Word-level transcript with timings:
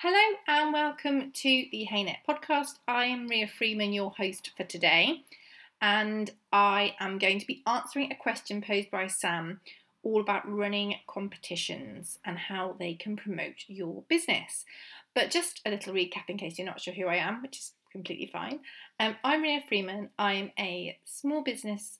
Hello 0.00 0.36
and 0.46 0.72
welcome 0.72 1.32
to 1.32 1.64
the 1.72 1.84
Haynet 1.90 2.18
podcast. 2.24 2.74
I 2.86 3.06
am 3.06 3.26
Ria 3.26 3.48
Freeman, 3.48 3.92
your 3.92 4.12
host 4.12 4.52
for 4.56 4.62
today, 4.62 5.24
and 5.82 6.30
I 6.52 6.94
am 7.00 7.18
going 7.18 7.40
to 7.40 7.46
be 7.48 7.64
answering 7.66 8.12
a 8.12 8.14
question 8.14 8.62
posed 8.62 8.92
by 8.92 9.08
Sam 9.08 9.60
all 10.04 10.20
about 10.20 10.48
running 10.48 10.94
competitions 11.08 12.20
and 12.24 12.38
how 12.38 12.76
they 12.78 12.94
can 12.94 13.16
promote 13.16 13.64
your 13.66 14.04
business. 14.08 14.64
But 15.16 15.32
just 15.32 15.62
a 15.66 15.70
little 15.70 15.94
recap 15.94 16.28
in 16.28 16.38
case 16.38 16.58
you're 16.58 16.64
not 16.64 16.80
sure 16.80 16.94
who 16.94 17.08
I 17.08 17.16
am, 17.16 17.42
which 17.42 17.58
is 17.58 17.72
completely 17.90 18.30
fine. 18.32 18.60
Um, 19.00 19.16
I'm 19.24 19.42
Ria 19.42 19.62
Freeman. 19.66 20.10
I'm 20.16 20.52
a 20.60 20.96
small 21.06 21.42
business 21.42 21.98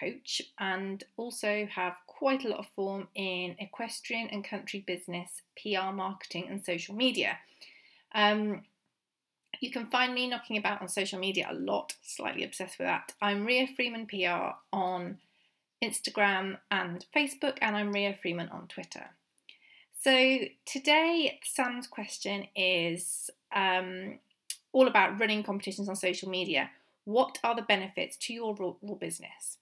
coach 0.00 0.40
and 0.58 1.04
also 1.18 1.68
have 1.70 1.96
quite 2.18 2.44
a 2.44 2.48
lot 2.48 2.60
of 2.60 2.66
form 2.74 3.08
in 3.14 3.56
equestrian 3.58 4.28
and 4.28 4.44
country 4.44 4.84
business, 4.86 5.42
PR 5.60 5.92
marketing, 5.92 6.46
and 6.48 6.64
social 6.64 6.94
media. 6.94 7.38
Um, 8.14 8.62
you 9.60 9.70
can 9.70 9.86
find 9.86 10.14
me 10.14 10.28
knocking 10.28 10.56
about 10.56 10.80
on 10.80 10.88
social 10.88 11.18
media 11.18 11.48
a 11.50 11.54
lot, 11.54 11.94
slightly 12.02 12.44
obsessed 12.44 12.78
with 12.78 12.86
that. 12.86 13.12
I'm 13.20 13.44
Ria 13.44 13.66
Freeman 13.66 14.06
PR 14.06 14.54
on 14.72 15.18
Instagram 15.82 16.58
and 16.70 17.04
Facebook, 17.14 17.58
and 17.60 17.76
I'm 17.76 17.92
Ria 17.92 18.16
Freeman 18.20 18.48
on 18.48 18.68
Twitter. 18.68 19.10
So 20.00 20.40
today, 20.66 21.40
Sam's 21.42 21.86
question 21.86 22.46
is 22.54 23.30
um, 23.54 24.18
all 24.72 24.86
about 24.86 25.18
running 25.18 25.42
competitions 25.42 25.88
on 25.88 25.96
social 25.96 26.28
media. 26.28 26.70
What 27.04 27.38
are 27.42 27.56
the 27.56 27.62
benefits 27.62 28.16
to 28.18 28.32
your 28.32 28.54
business? 29.00 29.58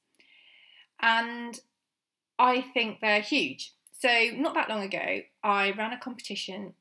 And 1.00 1.60
I 2.42 2.60
think 2.60 2.98
they're 3.00 3.20
huge. 3.20 3.72
So, 3.92 4.08
not 4.34 4.54
that 4.54 4.68
long 4.68 4.82
ago, 4.82 5.20
I 5.44 5.70
ran 5.78 5.92
a 5.92 5.98
competition 5.98 6.74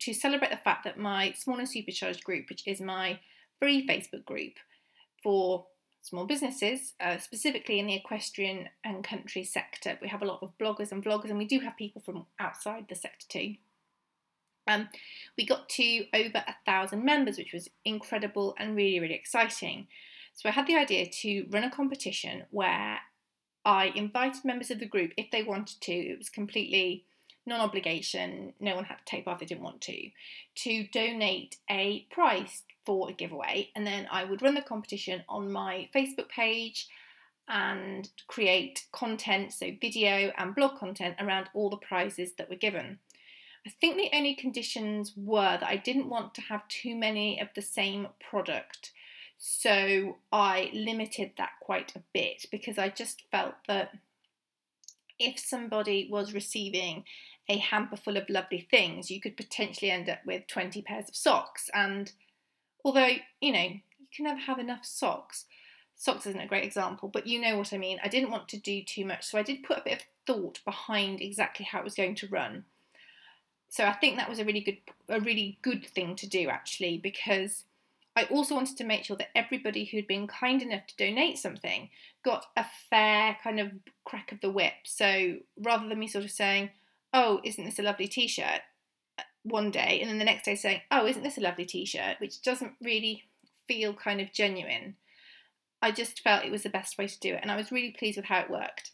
to 0.00 0.12
celebrate 0.12 0.50
the 0.50 0.56
fact 0.56 0.82
that 0.82 0.98
my 0.98 1.32
Small 1.38 1.60
and 1.60 1.68
Supercharged 1.68 2.24
group, 2.24 2.48
which 2.48 2.66
is 2.66 2.80
my 2.80 3.20
free 3.60 3.86
Facebook 3.86 4.24
group 4.24 4.54
for 5.22 5.66
small 6.02 6.26
businesses, 6.26 6.94
uh, 6.98 7.18
specifically 7.18 7.78
in 7.78 7.86
the 7.86 7.94
equestrian 7.94 8.68
and 8.82 9.04
country 9.04 9.44
sector, 9.44 9.96
we 10.02 10.08
have 10.08 10.22
a 10.22 10.26
lot 10.26 10.42
of 10.42 10.58
bloggers 10.58 10.90
and 10.90 11.04
vloggers, 11.04 11.30
and 11.30 11.38
we 11.38 11.46
do 11.46 11.60
have 11.60 11.76
people 11.76 12.02
from 12.04 12.26
outside 12.40 12.86
the 12.88 12.96
sector 12.96 13.26
too. 13.28 13.54
Um, 14.66 14.88
we 15.38 15.46
got 15.46 15.68
to 15.68 16.04
over 16.12 16.42
a 16.48 16.56
thousand 16.66 17.04
members, 17.04 17.38
which 17.38 17.52
was 17.52 17.70
incredible 17.84 18.56
and 18.58 18.74
really, 18.74 18.98
really 18.98 19.14
exciting. 19.14 19.86
So 20.34 20.48
I 20.48 20.52
had 20.52 20.66
the 20.66 20.76
idea 20.76 21.06
to 21.22 21.46
run 21.48 21.62
a 21.62 21.70
competition 21.70 22.42
where 22.50 22.98
I 23.66 23.86
invited 23.96 24.44
members 24.44 24.70
of 24.70 24.78
the 24.78 24.86
group 24.86 25.12
if 25.16 25.30
they 25.32 25.42
wanted 25.42 25.80
to. 25.82 25.92
It 25.92 26.18
was 26.18 26.30
completely 26.30 27.04
non 27.46 27.60
obligation, 27.60 28.52
no 28.60 28.74
one 28.74 28.84
had 28.84 28.98
to 28.98 29.04
take 29.04 29.24
part 29.24 29.36
if 29.36 29.40
they 29.40 29.46
didn't 29.46 29.64
want 29.64 29.80
to, 29.82 30.10
to 30.54 30.84
donate 30.92 31.56
a 31.68 32.06
prize 32.10 32.62
for 32.84 33.10
a 33.10 33.12
giveaway. 33.12 33.70
And 33.74 33.86
then 33.86 34.08
I 34.10 34.24
would 34.24 34.42
run 34.42 34.54
the 34.54 34.62
competition 34.62 35.24
on 35.28 35.50
my 35.50 35.88
Facebook 35.94 36.28
page 36.28 36.88
and 37.48 38.08
create 38.26 38.86
content, 38.92 39.52
so 39.52 39.70
video 39.80 40.32
and 40.36 40.54
blog 40.54 40.78
content 40.78 41.16
around 41.20 41.48
all 41.54 41.70
the 41.70 41.76
prizes 41.76 42.32
that 42.38 42.50
were 42.50 42.56
given. 42.56 42.98
I 43.66 43.70
think 43.80 43.96
the 43.96 44.16
only 44.16 44.34
conditions 44.34 45.12
were 45.16 45.58
that 45.58 45.64
I 45.64 45.76
didn't 45.76 46.08
want 46.08 46.34
to 46.34 46.40
have 46.42 46.66
too 46.68 46.94
many 46.96 47.40
of 47.40 47.48
the 47.54 47.62
same 47.62 48.08
product. 48.20 48.92
So 49.38 50.16
I 50.32 50.70
limited 50.72 51.32
that 51.36 51.52
quite 51.60 51.94
a 51.94 52.02
bit 52.12 52.46
because 52.50 52.78
I 52.78 52.88
just 52.88 53.22
felt 53.30 53.54
that 53.68 53.92
if 55.18 55.38
somebody 55.38 56.08
was 56.10 56.34
receiving 56.34 57.04
a 57.48 57.58
hamper 57.58 57.96
full 57.96 58.16
of 58.16 58.28
lovely 58.28 58.66
things, 58.70 59.10
you 59.10 59.20
could 59.20 59.36
potentially 59.36 59.90
end 59.90 60.08
up 60.08 60.18
with 60.26 60.46
20 60.46 60.82
pairs 60.82 61.08
of 61.08 61.16
socks. 61.16 61.70
And 61.72 62.12
although, 62.84 63.12
you 63.40 63.52
know, 63.52 63.60
you 63.60 64.06
can 64.14 64.24
never 64.24 64.40
have 64.40 64.58
enough 64.58 64.84
socks, 64.84 65.44
socks 65.94 66.26
isn't 66.26 66.40
a 66.40 66.46
great 66.46 66.64
example, 66.64 67.08
but 67.08 67.26
you 67.26 67.40
know 67.40 67.56
what 67.56 67.72
I 67.72 67.78
mean. 67.78 67.98
I 68.02 68.08
didn't 68.08 68.30
want 68.30 68.48
to 68.50 68.58
do 68.58 68.82
too 68.82 69.04
much, 69.04 69.24
so 69.24 69.38
I 69.38 69.42
did 69.42 69.62
put 69.62 69.78
a 69.78 69.84
bit 69.84 69.92
of 69.94 70.06
thought 70.26 70.60
behind 70.64 71.20
exactly 71.20 71.66
how 71.70 71.80
it 71.80 71.84
was 71.84 71.94
going 71.94 72.14
to 72.16 72.28
run. 72.28 72.64
So 73.68 73.84
I 73.84 73.92
think 73.92 74.16
that 74.16 74.28
was 74.28 74.38
a 74.38 74.44
really 74.44 74.60
good 74.60 74.78
a 75.08 75.20
really 75.20 75.58
good 75.62 75.86
thing 75.86 76.16
to 76.16 76.26
do 76.26 76.48
actually 76.48 76.98
because 76.98 77.64
I 78.16 78.24
also 78.24 78.54
wanted 78.54 78.78
to 78.78 78.84
make 78.84 79.04
sure 79.04 79.16
that 79.18 79.36
everybody 79.36 79.84
who'd 79.84 80.06
been 80.06 80.26
kind 80.26 80.62
enough 80.62 80.86
to 80.86 80.96
donate 80.96 81.38
something 81.38 81.90
got 82.24 82.46
a 82.56 82.64
fair 82.88 83.36
kind 83.44 83.60
of 83.60 83.72
crack 84.04 84.32
of 84.32 84.40
the 84.40 84.50
whip. 84.50 84.72
So 84.84 85.36
rather 85.62 85.86
than 85.86 85.98
me 85.98 86.08
sort 86.08 86.24
of 86.24 86.30
saying, 86.30 86.70
oh, 87.12 87.40
isn't 87.44 87.64
this 87.64 87.78
a 87.78 87.82
lovely 87.82 88.08
t 88.08 88.26
shirt? 88.26 88.62
Uh, 89.18 89.22
one 89.42 89.70
day, 89.70 90.00
and 90.00 90.10
then 90.10 90.18
the 90.18 90.24
next 90.24 90.46
day 90.46 90.54
saying, 90.54 90.80
oh, 90.90 91.06
isn't 91.06 91.22
this 91.22 91.36
a 91.36 91.42
lovely 91.42 91.66
t 91.66 91.84
shirt? 91.84 92.16
Which 92.18 92.42
doesn't 92.42 92.72
really 92.82 93.24
feel 93.68 93.92
kind 93.92 94.20
of 94.20 94.32
genuine. 94.32 94.96
I 95.82 95.90
just 95.90 96.20
felt 96.20 96.44
it 96.44 96.50
was 96.50 96.62
the 96.62 96.70
best 96.70 96.96
way 96.98 97.06
to 97.06 97.20
do 97.20 97.34
it, 97.34 97.40
and 97.42 97.50
I 97.50 97.56
was 97.56 97.70
really 97.70 97.94
pleased 97.98 98.16
with 98.16 98.26
how 98.26 98.40
it 98.40 98.50
worked. 98.50 98.92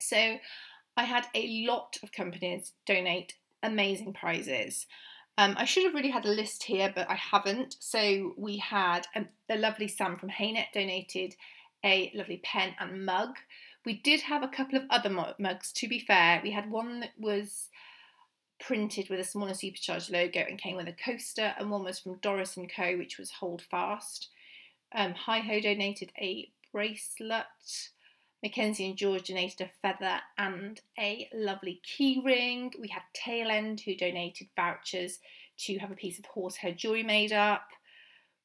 So 0.00 0.36
I 0.96 1.04
had 1.04 1.26
a 1.34 1.64
lot 1.66 1.96
of 2.02 2.12
companies 2.12 2.72
donate 2.86 3.34
amazing 3.62 4.12
prizes. 4.12 4.86
Um, 5.38 5.54
I 5.58 5.64
should 5.64 5.84
have 5.84 5.94
really 5.94 6.10
had 6.10 6.26
a 6.26 6.30
list 6.30 6.64
here, 6.64 6.92
but 6.94 7.08
I 7.08 7.14
haven't. 7.14 7.76
So 7.80 8.34
we 8.36 8.58
had 8.58 9.06
a, 9.14 9.24
a 9.48 9.56
lovely 9.56 9.88
Sam 9.88 10.16
from 10.16 10.28
Haynet 10.28 10.66
donated 10.74 11.34
a 11.84 12.12
lovely 12.14 12.40
pen 12.44 12.74
and 12.78 13.04
mug. 13.04 13.36
We 13.84 13.94
did 13.94 14.20
have 14.22 14.42
a 14.42 14.48
couple 14.48 14.78
of 14.78 14.84
other 14.90 15.10
mugs, 15.38 15.72
to 15.72 15.88
be 15.88 15.98
fair. 15.98 16.40
We 16.42 16.52
had 16.52 16.70
one 16.70 17.00
that 17.00 17.12
was 17.18 17.68
printed 18.60 19.08
with 19.08 19.18
a 19.18 19.24
smaller 19.24 19.54
supercharged 19.54 20.10
logo 20.10 20.40
and 20.40 20.60
came 20.60 20.76
with 20.76 20.86
a 20.86 20.92
coaster, 20.92 21.54
and 21.58 21.70
one 21.70 21.82
was 21.82 21.98
from 21.98 22.18
Doris 22.18 22.56
and 22.56 22.70
Co., 22.72 22.96
which 22.96 23.18
was 23.18 23.30
Hold 23.32 23.62
Fast. 23.62 24.28
Um, 24.94 25.14
Hi 25.14 25.40
Ho 25.40 25.60
donated 25.60 26.12
a 26.20 26.50
bracelet. 26.72 27.46
Mackenzie 28.42 28.86
and 28.86 28.96
George 28.96 29.28
donated 29.28 29.60
a 29.60 29.70
feather 29.80 30.20
and 30.36 30.80
a 30.98 31.28
lovely 31.32 31.80
key 31.84 32.20
ring. 32.24 32.72
We 32.78 32.88
had 32.88 33.02
Tailend 33.14 33.80
who 33.80 33.94
donated 33.94 34.48
vouchers 34.56 35.20
to 35.58 35.78
have 35.78 35.92
a 35.92 35.96
piece 35.96 36.18
of 36.18 36.24
horsehair 36.24 36.72
jewellery 36.72 37.04
made 37.04 37.32
up. 37.32 37.68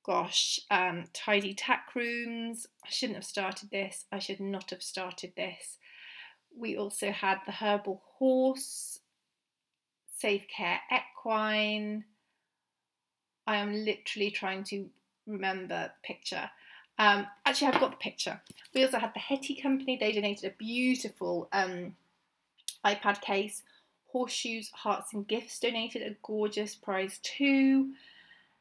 Gosh, 0.05 0.59
um, 0.69 1.05
tidy 1.13 1.53
tack 1.53 1.95
rooms. 1.95 2.67
I 2.85 2.89
shouldn't 2.89 3.17
have 3.17 3.25
started 3.25 3.71
this. 3.71 4.05
I 4.11 4.19
should 4.19 4.39
not 4.39 4.69
have 4.69 4.83
started 4.83 5.33
this. 5.35 5.79
We 6.55 6.77
also 6.77 7.11
had 7.11 7.39
the 7.45 7.51
herbal 7.51 8.03
horse, 8.17 8.99
safe 10.15 10.45
care 10.55 10.79
equine. 10.91 12.05
I 13.47 13.57
am 13.57 13.73
literally 13.73 14.29
trying 14.29 14.63
to 14.65 14.89
remember 15.25 15.67
the 15.67 15.91
picture. 16.03 16.49
Um, 16.99 17.27
actually, 17.45 17.67
I've 17.67 17.79
got 17.79 17.91
the 17.91 17.97
picture. 17.97 18.41
We 18.73 18.83
also 18.83 18.99
had 18.99 19.13
the 19.13 19.19
Hetty 19.19 19.55
Company. 19.55 19.97
They 19.97 20.11
donated 20.11 20.51
a 20.51 20.55
beautiful 20.57 21.47
um, 21.53 21.95
iPad 22.85 23.21
case. 23.21 23.63
Horseshoes, 24.11 24.69
Hearts 24.73 25.13
and 25.13 25.27
Gifts 25.27 25.59
donated 25.59 26.01
a 26.01 26.15
gorgeous 26.23 26.75
prize 26.75 27.19
too. 27.21 27.91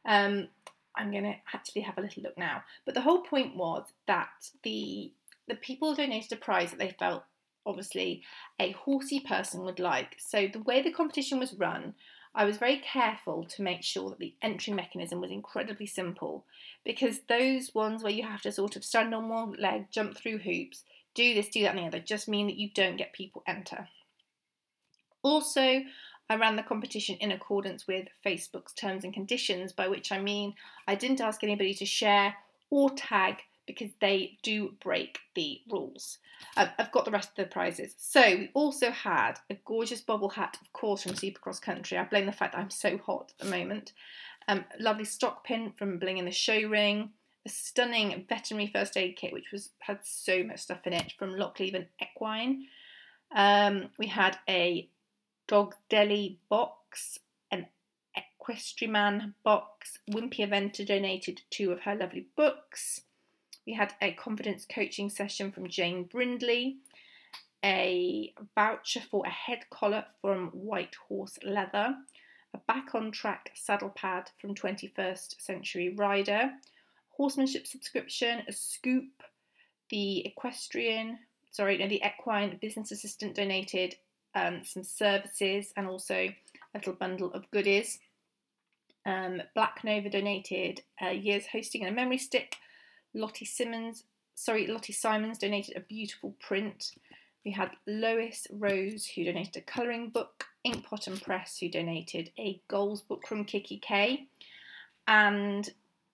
Um, 0.04 0.48
I'm 0.96 1.10
going 1.10 1.24
to 1.24 1.34
actually 1.54 1.82
have 1.82 1.98
a 1.98 2.00
little 2.00 2.22
look 2.22 2.36
now. 2.36 2.62
But 2.84 2.94
the 2.94 3.00
whole 3.00 3.22
point 3.22 3.56
was 3.56 3.84
that 4.06 4.50
the 4.62 5.12
the 5.48 5.54
people 5.54 5.94
donated 5.94 6.32
a 6.32 6.36
prize 6.36 6.70
that 6.70 6.78
they 6.80 6.90
felt 6.98 7.22
obviously 7.64 8.22
a 8.58 8.72
horsey 8.72 9.20
person 9.20 9.62
would 9.62 9.78
like. 9.78 10.16
So 10.18 10.48
the 10.52 10.62
way 10.62 10.82
the 10.82 10.90
competition 10.90 11.38
was 11.38 11.54
run 11.54 11.94
I 12.38 12.44
was 12.44 12.58
very 12.58 12.76
careful 12.76 13.44
to 13.44 13.62
make 13.62 13.82
sure 13.82 14.10
that 14.10 14.18
the 14.18 14.34
entry 14.42 14.74
mechanism 14.74 15.22
was 15.22 15.30
incredibly 15.30 15.86
simple 15.86 16.44
because 16.84 17.20
those 17.30 17.74
ones 17.74 18.02
where 18.02 18.12
you 18.12 18.24
have 18.24 18.42
to 18.42 18.52
sort 18.52 18.76
of 18.76 18.84
stand 18.84 19.14
on 19.14 19.30
one 19.30 19.54
leg, 19.58 19.86
jump 19.90 20.18
through 20.18 20.38
hoops, 20.38 20.84
do 21.14 21.32
this, 21.32 21.48
do 21.48 21.62
that, 21.62 21.74
and 21.74 21.78
the 21.78 21.86
other 21.86 21.98
just 21.98 22.28
mean 22.28 22.46
that 22.46 22.58
you 22.58 22.68
don't 22.74 22.98
get 22.98 23.14
people 23.14 23.42
enter. 23.46 23.88
Also, 25.22 25.80
I 26.28 26.36
ran 26.36 26.56
the 26.56 26.62
competition 26.62 27.16
in 27.20 27.32
accordance 27.32 27.86
with 27.86 28.08
Facebook's 28.24 28.74
terms 28.74 29.02
and 29.02 29.14
conditions, 29.14 29.72
by 29.72 29.88
which 29.88 30.12
I 30.12 30.20
mean 30.20 30.54
I 30.86 30.94
didn't 30.94 31.22
ask 31.22 31.42
anybody 31.42 31.72
to 31.72 31.86
share 31.86 32.34
or 32.68 32.90
tag 32.90 33.36
because 33.66 33.90
they 34.00 34.38
do 34.42 34.74
break 34.82 35.18
the 35.34 35.60
rules. 35.70 36.18
I've 36.56 36.92
got 36.92 37.04
the 37.04 37.10
rest 37.10 37.30
of 37.30 37.36
the 37.36 37.50
prizes. 37.50 37.94
So 37.98 38.20
we 38.22 38.50
also 38.54 38.90
had 38.90 39.34
a 39.50 39.56
gorgeous 39.64 40.00
bobble 40.00 40.28
hat, 40.28 40.58
of 40.60 40.72
course, 40.72 41.02
from 41.02 41.12
Supercross 41.12 41.60
Country. 41.60 41.98
I 41.98 42.04
blame 42.04 42.26
the 42.26 42.32
fact 42.32 42.54
that 42.54 42.60
I'm 42.60 42.70
so 42.70 42.98
hot 42.98 43.32
at 43.38 43.44
the 43.44 43.50
moment. 43.50 43.92
Um, 44.48 44.64
lovely 44.78 45.04
stock 45.04 45.44
pin 45.44 45.72
from 45.76 45.98
Bling 45.98 46.18
in 46.18 46.24
the 46.24 46.30
Show 46.30 46.68
Ring. 46.68 47.10
A 47.44 47.48
stunning 47.48 48.26
veterinary 48.28 48.70
first 48.72 48.96
aid 48.96 49.16
kit, 49.16 49.32
which 49.32 49.52
was 49.52 49.70
had 49.80 50.00
so 50.02 50.42
much 50.42 50.60
stuff 50.60 50.86
in 50.86 50.92
it 50.92 51.12
from 51.18 51.34
Lochleven 51.34 51.86
Equine. 52.02 52.66
Um, 53.34 53.90
we 53.98 54.06
had 54.06 54.38
a 54.48 54.88
dog 55.46 55.74
deli 55.88 56.38
box, 56.48 57.18
an 57.50 57.66
equestrian 58.16 59.34
box. 59.44 59.98
Wimpy 60.10 60.38
Aventer 60.38 60.86
donated 60.86 61.42
two 61.50 61.72
of 61.72 61.80
her 61.80 61.94
lovely 61.94 62.26
books. 62.36 63.02
We 63.66 63.74
had 63.74 63.94
a 64.00 64.12
confidence 64.12 64.64
coaching 64.64 65.10
session 65.10 65.50
from 65.50 65.68
Jane 65.68 66.04
Brindley, 66.04 66.76
a 67.64 68.32
voucher 68.54 69.00
for 69.00 69.26
a 69.26 69.30
head 69.30 69.68
collar 69.70 70.04
from 70.20 70.48
White 70.50 70.94
Horse 71.08 71.36
Leather, 71.42 71.96
a 72.54 72.58
back 72.68 72.94
on 72.94 73.10
track 73.10 73.50
saddle 73.54 73.90
pad 73.90 74.30
from 74.40 74.54
21st 74.54 75.40
Century 75.40 75.88
Rider, 75.88 76.52
horsemanship 77.10 77.66
subscription, 77.66 78.42
a 78.46 78.52
scoop, 78.52 79.24
the 79.90 80.24
equestrian, 80.24 81.18
sorry, 81.50 81.76
no, 81.78 81.88
the 81.88 82.02
equine 82.04 82.58
business 82.60 82.92
assistant 82.92 83.34
donated 83.34 83.96
um, 84.36 84.60
some 84.64 84.84
services 84.84 85.72
and 85.76 85.88
also 85.88 86.14
a 86.14 86.34
little 86.74 86.92
bundle 86.92 87.32
of 87.32 87.50
goodies. 87.50 87.98
Um, 89.04 89.42
Black 89.54 89.82
Nova 89.82 90.10
donated 90.10 90.82
a 91.00 91.14
year's 91.14 91.46
hosting 91.46 91.82
and 91.82 91.90
a 91.90 91.94
memory 91.94 92.18
stick. 92.18 92.56
Lottie 93.16 93.46
Simmons, 93.46 94.04
sorry, 94.34 94.66
Lottie 94.66 94.92
Simons 94.92 95.38
donated 95.38 95.76
a 95.76 95.80
beautiful 95.80 96.34
print. 96.38 96.92
We 97.44 97.52
had 97.52 97.70
Lois 97.86 98.46
Rose 98.50 99.06
who 99.06 99.24
donated 99.24 99.56
a 99.56 99.60
colouring 99.62 100.10
book, 100.10 100.44
Inkpot 100.66 101.06
and 101.06 101.20
Press 101.20 101.58
who 101.58 101.70
donated 101.70 102.30
a 102.38 102.60
goals 102.68 103.00
book 103.00 103.26
from 103.26 103.44
Kiki 103.44 103.78
K, 103.78 104.26
and 105.08 105.68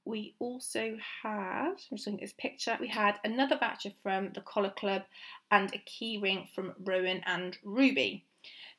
we 0.04 0.34
also 0.38 0.96
had, 1.22 1.68
I'm 1.68 1.76
just 1.90 2.06
looking 2.06 2.20
at 2.20 2.20
this 2.20 2.34
picture, 2.36 2.76
we 2.80 2.88
had 2.88 3.18
another 3.24 3.56
voucher 3.56 3.92
from 4.02 4.32
the 4.32 4.40
Collar 4.40 4.70
Club 4.70 5.02
and 5.50 5.72
a 5.74 5.78
key 5.78 6.18
ring 6.18 6.48
from 6.54 6.74
Rowan 6.82 7.22
and 7.26 7.56
Ruby. 7.62 8.24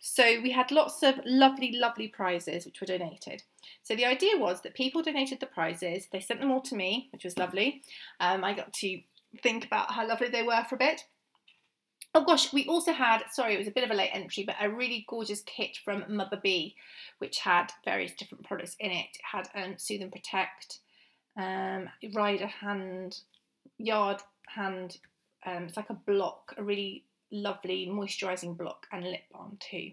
So 0.05 0.41
we 0.41 0.51
had 0.51 0.69
lots 0.69 1.01
of 1.01 1.21
lovely, 1.23 1.77
lovely 1.77 2.09
prizes 2.09 2.65
which 2.65 2.81
were 2.81 2.87
donated. 2.87 3.41
So 3.83 3.95
the 3.95 4.03
idea 4.03 4.37
was 4.37 4.59
that 4.61 4.73
people 4.73 5.01
donated 5.01 5.39
the 5.39 5.45
prizes, 5.45 6.09
they 6.11 6.19
sent 6.19 6.41
them 6.41 6.51
all 6.51 6.59
to 6.63 6.75
me, 6.75 7.07
which 7.13 7.23
was 7.23 7.37
lovely. 7.37 7.83
Um, 8.19 8.43
I 8.43 8.53
got 8.53 8.73
to 8.73 8.99
think 9.41 9.65
about 9.65 9.91
how 9.91 10.05
lovely 10.05 10.27
they 10.27 10.43
were 10.43 10.65
for 10.67 10.75
a 10.75 10.77
bit. 10.77 11.05
Oh 12.13 12.25
gosh, 12.25 12.51
we 12.51 12.65
also 12.67 12.91
had, 12.91 13.23
sorry, 13.31 13.53
it 13.53 13.59
was 13.59 13.69
a 13.69 13.71
bit 13.71 13.85
of 13.85 13.91
a 13.91 13.95
late 13.95 14.09
entry, 14.13 14.43
but 14.45 14.57
a 14.59 14.69
really 14.69 15.05
gorgeous 15.07 15.39
kit 15.39 15.77
from 15.85 16.03
Mother 16.09 16.39
Bee, 16.43 16.75
which 17.19 17.39
had 17.39 17.71
various 17.85 18.11
different 18.11 18.43
products 18.43 18.75
in 18.81 18.91
it. 18.91 19.07
It 19.15 19.21
had 19.23 19.47
um, 19.55 19.75
Soothe 19.77 20.01
and 20.01 20.11
Protect, 20.11 20.79
um, 21.37 21.87
rider 22.13 22.47
hand, 22.47 23.19
yard 23.77 24.21
hand, 24.47 24.97
um, 25.45 25.63
it's 25.63 25.77
like 25.77 25.89
a 25.89 25.93
block, 25.93 26.53
a 26.57 26.63
really 26.63 27.05
lovely 27.33 27.87
moisturising 27.91 28.55
block 28.55 28.87
and 28.91 29.03
lip 29.03 29.23
balm 29.31 29.57
too. 29.59 29.91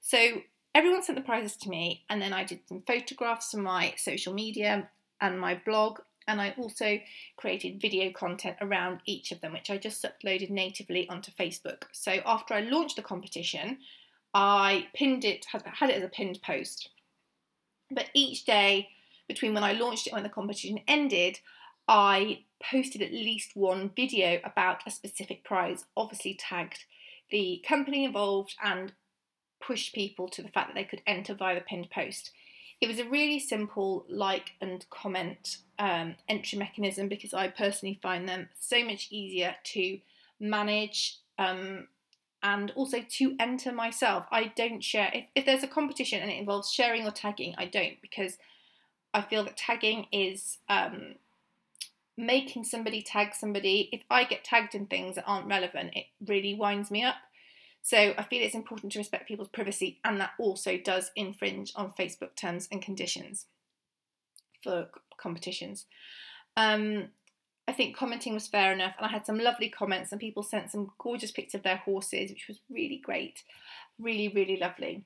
So 0.00 0.42
everyone 0.74 1.02
sent 1.02 1.18
the 1.18 1.24
prizes 1.24 1.56
to 1.56 1.68
me, 1.68 2.04
and 2.08 2.22
then 2.22 2.32
I 2.32 2.44
did 2.44 2.60
some 2.68 2.82
photographs 2.86 3.50
for 3.50 3.58
my 3.58 3.94
social 3.96 4.32
media 4.32 4.88
and 5.20 5.40
my 5.40 5.60
blog, 5.64 5.98
and 6.28 6.40
I 6.40 6.54
also 6.58 7.00
created 7.36 7.80
video 7.80 8.12
content 8.12 8.56
around 8.60 9.00
each 9.06 9.32
of 9.32 9.40
them, 9.40 9.54
which 9.54 9.70
I 9.70 9.78
just 9.78 10.04
uploaded 10.04 10.50
natively 10.50 11.08
onto 11.08 11.32
Facebook. 11.32 11.84
So 11.92 12.20
after 12.26 12.54
I 12.54 12.60
launched 12.60 12.96
the 12.96 13.02
competition, 13.02 13.78
I 14.34 14.88
pinned 14.94 15.24
it, 15.24 15.46
had 15.50 15.90
it 15.90 15.96
as 15.96 16.04
a 16.04 16.08
pinned 16.08 16.40
post. 16.42 16.90
But 17.90 18.10
each 18.12 18.44
day 18.44 18.90
between 19.26 19.54
when 19.54 19.64
I 19.64 19.72
launched 19.72 20.06
it 20.06 20.10
and 20.10 20.18
when 20.18 20.22
the 20.22 20.28
competition 20.28 20.80
ended, 20.86 21.40
I 21.88 22.44
posted 22.60 23.02
at 23.02 23.12
least 23.12 23.54
one 23.54 23.90
video 23.94 24.40
about 24.44 24.86
a 24.86 24.90
specific 24.90 25.44
prize, 25.44 25.84
obviously 25.96 26.34
tagged 26.34 26.84
the 27.30 27.62
company 27.66 28.04
involved 28.04 28.56
and 28.62 28.92
pushed 29.60 29.94
people 29.94 30.28
to 30.28 30.42
the 30.42 30.48
fact 30.48 30.68
that 30.68 30.74
they 30.74 30.84
could 30.84 31.02
enter 31.06 31.34
via 31.34 31.54
the 31.54 31.60
pinned 31.60 31.90
post. 31.90 32.30
It 32.80 32.88
was 32.88 32.98
a 32.98 33.08
really 33.08 33.40
simple 33.40 34.06
like 34.08 34.52
and 34.60 34.86
comment 34.90 35.58
um, 35.78 36.14
entry 36.28 36.58
mechanism 36.58 37.08
because 37.08 37.34
I 37.34 37.48
personally 37.48 37.98
find 38.00 38.28
them 38.28 38.48
so 38.58 38.84
much 38.84 39.08
easier 39.10 39.56
to 39.64 39.98
manage 40.38 41.18
um, 41.38 41.88
and 42.42 42.70
also 42.76 42.98
to 43.16 43.34
enter 43.40 43.72
myself. 43.72 44.26
I 44.30 44.52
don't 44.56 44.82
share, 44.82 45.10
if, 45.12 45.26
if 45.34 45.44
there's 45.44 45.64
a 45.64 45.68
competition 45.68 46.22
and 46.22 46.30
it 46.30 46.38
involves 46.38 46.72
sharing 46.72 47.06
or 47.06 47.10
tagging, 47.10 47.54
I 47.58 47.66
don't 47.66 48.00
because 48.00 48.38
I 49.12 49.22
feel 49.22 49.44
that 49.44 49.56
tagging 49.56 50.06
is 50.12 50.58
um, 50.68 51.16
making 52.18 52.64
somebody 52.64 53.00
tag 53.00 53.32
somebody. 53.32 53.88
If 53.92 54.02
I 54.10 54.24
get 54.24 54.44
tagged 54.44 54.74
in 54.74 54.86
things 54.86 55.14
that 55.14 55.24
aren't 55.26 55.46
relevant, 55.46 55.92
it 55.94 56.06
really 56.26 56.52
winds 56.52 56.90
me 56.90 57.04
up. 57.04 57.14
So 57.80 58.12
I 58.18 58.24
feel 58.24 58.42
it's 58.42 58.56
important 58.56 58.92
to 58.92 58.98
respect 58.98 59.28
people's 59.28 59.48
privacy, 59.48 60.00
and 60.04 60.20
that 60.20 60.32
also 60.38 60.76
does 60.76 61.12
infringe 61.16 61.72
on 61.76 61.94
Facebook 61.98 62.34
terms 62.36 62.68
and 62.70 62.82
conditions 62.82 63.46
for 64.62 64.88
competitions. 65.16 65.86
Um, 66.56 67.08
I 67.68 67.72
think 67.72 67.96
commenting 67.96 68.34
was 68.34 68.48
fair 68.48 68.72
enough, 68.72 68.94
and 68.98 69.06
I 69.06 69.10
had 69.10 69.24
some 69.24 69.38
lovely 69.38 69.68
comments, 69.68 70.10
and 70.10 70.20
people 70.20 70.42
sent 70.42 70.70
some 70.70 70.90
gorgeous 70.98 71.30
pictures 71.30 71.54
of 71.54 71.62
their 71.62 71.76
horses, 71.76 72.30
which 72.30 72.48
was 72.48 72.58
really 72.68 73.00
great, 73.02 73.44
really, 73.98 74.28
really 74.28 74.56
lovely. 74.56 75.04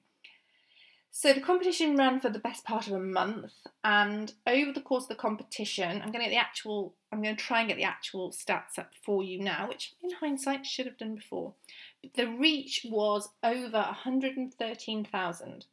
So 1.15 1.35
the 1.35 1.43
competition 1.43 1.95
ran 1.95 2.21
for 2.21 2.31
the 2.31 2.39
best 2.39 2.65
part 2.65 2.87
of 2.87 2.95
a 2.95 2.99
month, 2.99 3.53
and 3.85 4.33
over 4.47 4.73
the 4.73 4.81
course 4.81 5.05
of 5.05 5.11
the 5.11 5.15
competition, 5.15 6.01
I'm 6.01 6.11
going 6.11 6.25
to 6.25 6.31
get 6.31 6.31
the 6.31 6.37
actual. 6.37 6.95
I'm 7.13 7.23
going 7.23 7.37
to 7.37 7.45
try 7.45 7.61
and 7.61 7.69
get 7.69 7.77
the 7.77 7.85
actual 7.85 8.31
stats 8.31 8.79
up 8.79 8.93
for 9.05 9.23
you 9.23 9.39
now, 9.39 9.69
which 9.69 9.93
in 10.03 10.11
hindsight 10.11 10.65
should 10.65 10.87
have 10.87 10.97
done 10.97 11.15
before. 11.15 11.53
But 12.03 12.15
the 12.15 12.29
reach 12.29 12.87
was 12.89 13.29
over 13.45 13.77
113,000. 13.77 15.67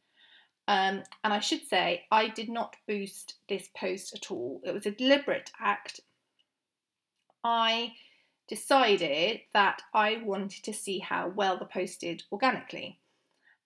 Um, 0.68 1.02
and 1.24 1.32
I 1.32 1.40
should 1.40 1.66
say, 1.66 2.04
I 2.12 2.28
did 2.28 2.50
not 2.50 2.76
boost 2.86 3.36
this 3.48 3.70
post 3.74 4.14
at 4.14 4.30
all. 4.30 4.60
It 4.62 4.74
was 4.74 4.84
a 4.84 4.90
deliberate 4.90 5.50
act. 5.58 6.00
I 7.42 7.94
decided 8.46 9.40
that 9.54 9.80
I 9.94 10.20
wanted 10.22 10.64
to 10.64 10.74
see 10.74 10.98
how 10.98 11.28
well 11.28 11.58
the 11.58 11.64
post 11.64 12.02
did 12.02 12.24
organically 12.30 12.99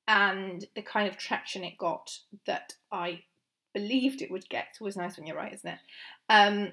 and 0.07 0.67
the 0.75 0.83
kind 0.83 1.09
of 1.09 1.17
traction 1.17 1.65
it 1.65 1.79
got 1.79 2.19
that 2.47 2.75
I 2.93 3.23
believed 3.73 4.23
it 4.23 4.31
would 4.31 4.49
get. 4.49 4.67
It's 4.71 4.81
always 4.81 4.97
nice 4.97 5.17
when 5.17 5.27
you're 5.27 5.37
right, 5.37 5.53
isn't 5.53 5.71
it? 5.71 5.79
Um, 6.29 6.73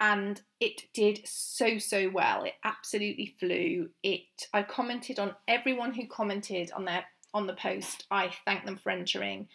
and 0.00 0.40
it 0.60 0.82
did 0.94 1.20
so 1.24 1.78
so 1.78 2.10
well. 2.10 2.44
It 2.44 2.54
absolutely 2.64 3.34
flew. 3.38 3.90
It. 4.02 4.48
I 4.52 4.62
commented 4.62 5.18
on 5.18 5.36
everyone 5.46 5.94
who 5.94 6.06
commented 6.06 6.72
on 6.72 6.84
their 6.84 7.04
on 7.34 7.46
the 7.46 7.54
post. 7.54 8.06
I 8.10 8.32
thanked 8.44 8.66
them 8.66 8.76
for 8.76 8.90
entering, 8.90 9.48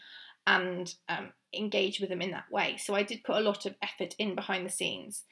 and 0.46 0.94
um, 1.10 1.34
engaged 1.54 2.00
with 2.00 2.10
them 2.10 2.22
in 2.22 2.32
that 2.32 2.50
way. 2.52 2.78
So 2.78 2.96
I 2.96 3.04
did 3.04 3.24
put 3.24 3.36
a 3.36 3.42
lot 3.42 3.66
of 3.66 3.76
effort 3.82 4.16
in 4.18 4.36
behind 4.36 4.66
the 4.66 4.72
scenes. 4.72 5.24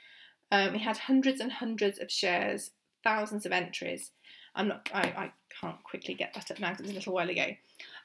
Um, 0.52 0.74
we 0.74 0.80
had 0.80 0.98
hundreds 0.98 1.40
and 1.40 1.52
hundreds 1.52 2.00
of 2.00 2.12
shares, 2.12 2.72
thousands 3.04 3.46
of 3.46 3.52
entries. 3.52 4.12
I'm 4.54 4.68
not. 4.68 4.90
I, 4.94 5.02
I 5.02 5.32
can't 5.60 5.84
quickly 5.84 6.14
get 6.14 6.34
that 6.34 6.52
up 6.52 6.60
now 6.60 6.72
because 6.72 6.82
it 6.82 6.88
was 6.88 6.92
a 6.92 6.96
little 6.96 7.14
while 7.14 7.30
ago. 7.30 7.48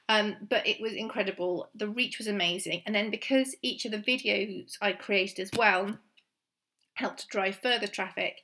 Um, 0.09 0.35
but 0.49 0.67
it 0.67 0.81
was 0.81 0.93
incredible. 0.93 1.69
The 1.75 1.87
reach 1.87 2.17
was 2.17 2.27
amazing, 2.27 2.81
and 2.85 2.93
then 2.93 3.09
because 3.09 3.55
each 3.61 3.85
of 3.85 3.91
the 3.91 3.97
videos 3.97 4.77
I 4.81 4.93
created 4.93 5.39
as 5.39 5.51
well 5.55 5.97
helped 6.95 7.29
drive 7.29 7.59
further 7.61 7.87
traffic, 7.87 8.43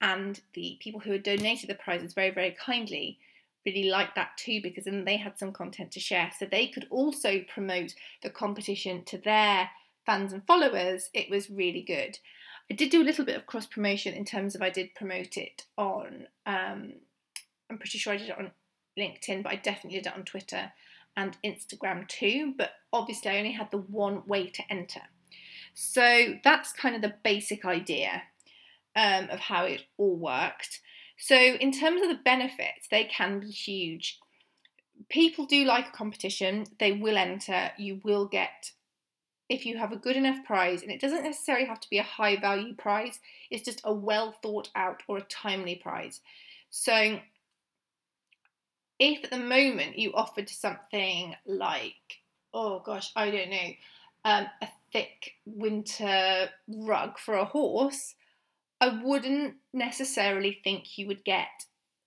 and 0.00 0.40
the 0.54 0.78
people 0.80 1.00
who 1.00 1.12
had 1.12 1.22
donated 1.22 1.68
the 1.68 1.74
prizes 1.74 2.14
very 2.14 2.30
very 2.30 2.52
kindly 2.52 3.18
really 3.66 3.90
liked 3.90 4.14
that 4.14 4.36
too 4.38 4.60
because 4.62 4.84
then 4.84 5.04
they 5.04 5.16
had 5.16 5.38
some 5.38 5.52
content 5.52 5.90
to 5.92 6.00
share, 6.00 6.30
so 6.38 6.46
they 6.46 6.66
could 6.66 6.86
also 6.90 7.40
promote 7.52 7.94
the 8.22 8.30
competition 8.30 9.04
to 9.04 9.18
their 9.18 9.70
fans 10.06 10.32
and 10.32 10.46
followers. 10.46 11.10
It 11.12 11.30
was 11.30 11.50
really 11.50 11.82
good. 11.82 12.18
I 12.70 12.74
did 12.74 12.90
do 12.90 13.02
a 13.02 13.04
little 13.04 13.24
bit 13.24 13.36
of 13.36 13.46
cross 13.46 13.66
promotion 13.66 14.14
in 14.14 14.24
terms 14.24 14.54
of 14.54 14.62
I 14.62 14.70
did 14.70 14.94
promote 14.94 15.36
it 15.36 15.66
on 15.76 16.28
um, 16.46 16.92
I'm 17.70 17.78
pretty 17.78 17.98
sure 17.98 18.12
I 18.12 18.16
did 18.16 18.30
it 18.30 18.38
on 18.38 18.50
LinkedIn, 18.98 19.42
but 19.42 19.52
I 19.52 19.56
definitely 19.56 20.00
did 20.00 20.08
it 20.08 20.14
on 20.14 20.24
Twitter 20.24 20.72
and 21.16 21.36
Instagram 21.44 22.08
too. 22.08 22.54
But 22.56 22.72
obviously, 22.92 23.30
I 23.30 23.38
only 23.38 23.52
had 23.52 23.70
the 23.70 23.78
one 23.78 24.26
way 24.26 24.48
to 24.48 24.62
enter. 24.70 25.02
So 25.74 26.34
that's 26.42 26.72
kind 26.72 26.96
of 26.96 27.02
the 27.02 27.14
basic 27.22 27.64
idea 27.64 28.22
um, 28.96 29.28
of 29.30 29.38
how 29.38 29.64
it 29.64 29.84
all 29.96 30.16
worked. 30.16 30.80
So, 31.16 31.36
in 31.36 31.70
terms 31.70 32.02
of 32.02 32.08
the 32.08 32.22
benefits, 32.24 32.88
they 32.90 33.04
can 33.04 33.40
be 33.40 33.50
huge. 33.50 34.18
People 35.08 35.44
do 35.44 35.64
like 35.64 35.88
a 35.88 35.92
competition, 35.92 36.66
they 36.78 36.92
will 36.92 37.16
enter, 37.16 37.72
you 37.78 38.00
will 38.04 38.26
get 38.26 38.72
if 39.50 39.66
you 39.66 39.76
have 39.76 39.90
a 39.90 39.96
good 39.96 40.16
enough 40.16 40.44
prize, 40.44 40.80
and 40.80 40.92
it 40.92 41.00
doesn't 41.00 41.24
necessarily 41.24 41.66
have 41.66 41.80
to 41.80 41.90
be 41.90 41.98
a 41.98 42.04
high 42.04 42.36
value 42.36 42.72
prize, 42.72 43.18
it's 43.50 43.64
just 43.64 43.80
a 43.82 43.92
well 43.92 44.32
thought 44.40 44.70
out 44.76 45.02
or 45.08 45.18
a 45.18 45.22
timely 45.22 45.74
prize. 45.74 46.20
So 46.70 47.18
if 49.00 49.24
at 49.24 49.30
the 49.30 49.38
moment 49.38 49.98
you 49.98 50.12
offered 50.12 50.48
something 50.48 51.34
like, 51.46 51.94
oh 52.52 52.80
gosh, 52.80 53.10
I 53.16 53.30
don't 53.30 53.50
know, 53.50 53.70
um, 54.24 54.46
a 54.60 54.68
thick 54.92 55.32
winter 55.46 56.50
rug 56.68 57.18
for 57.18 57.34
a 57.34 57.46
horse, 57.46 58.14
I 58.80 59.00
wouldn't 59.02 59.54
necessarily 59.72 60.60
think 60.62 60.98
you 60.98 61.06
would 61.06 61.24
get 61.24 61.48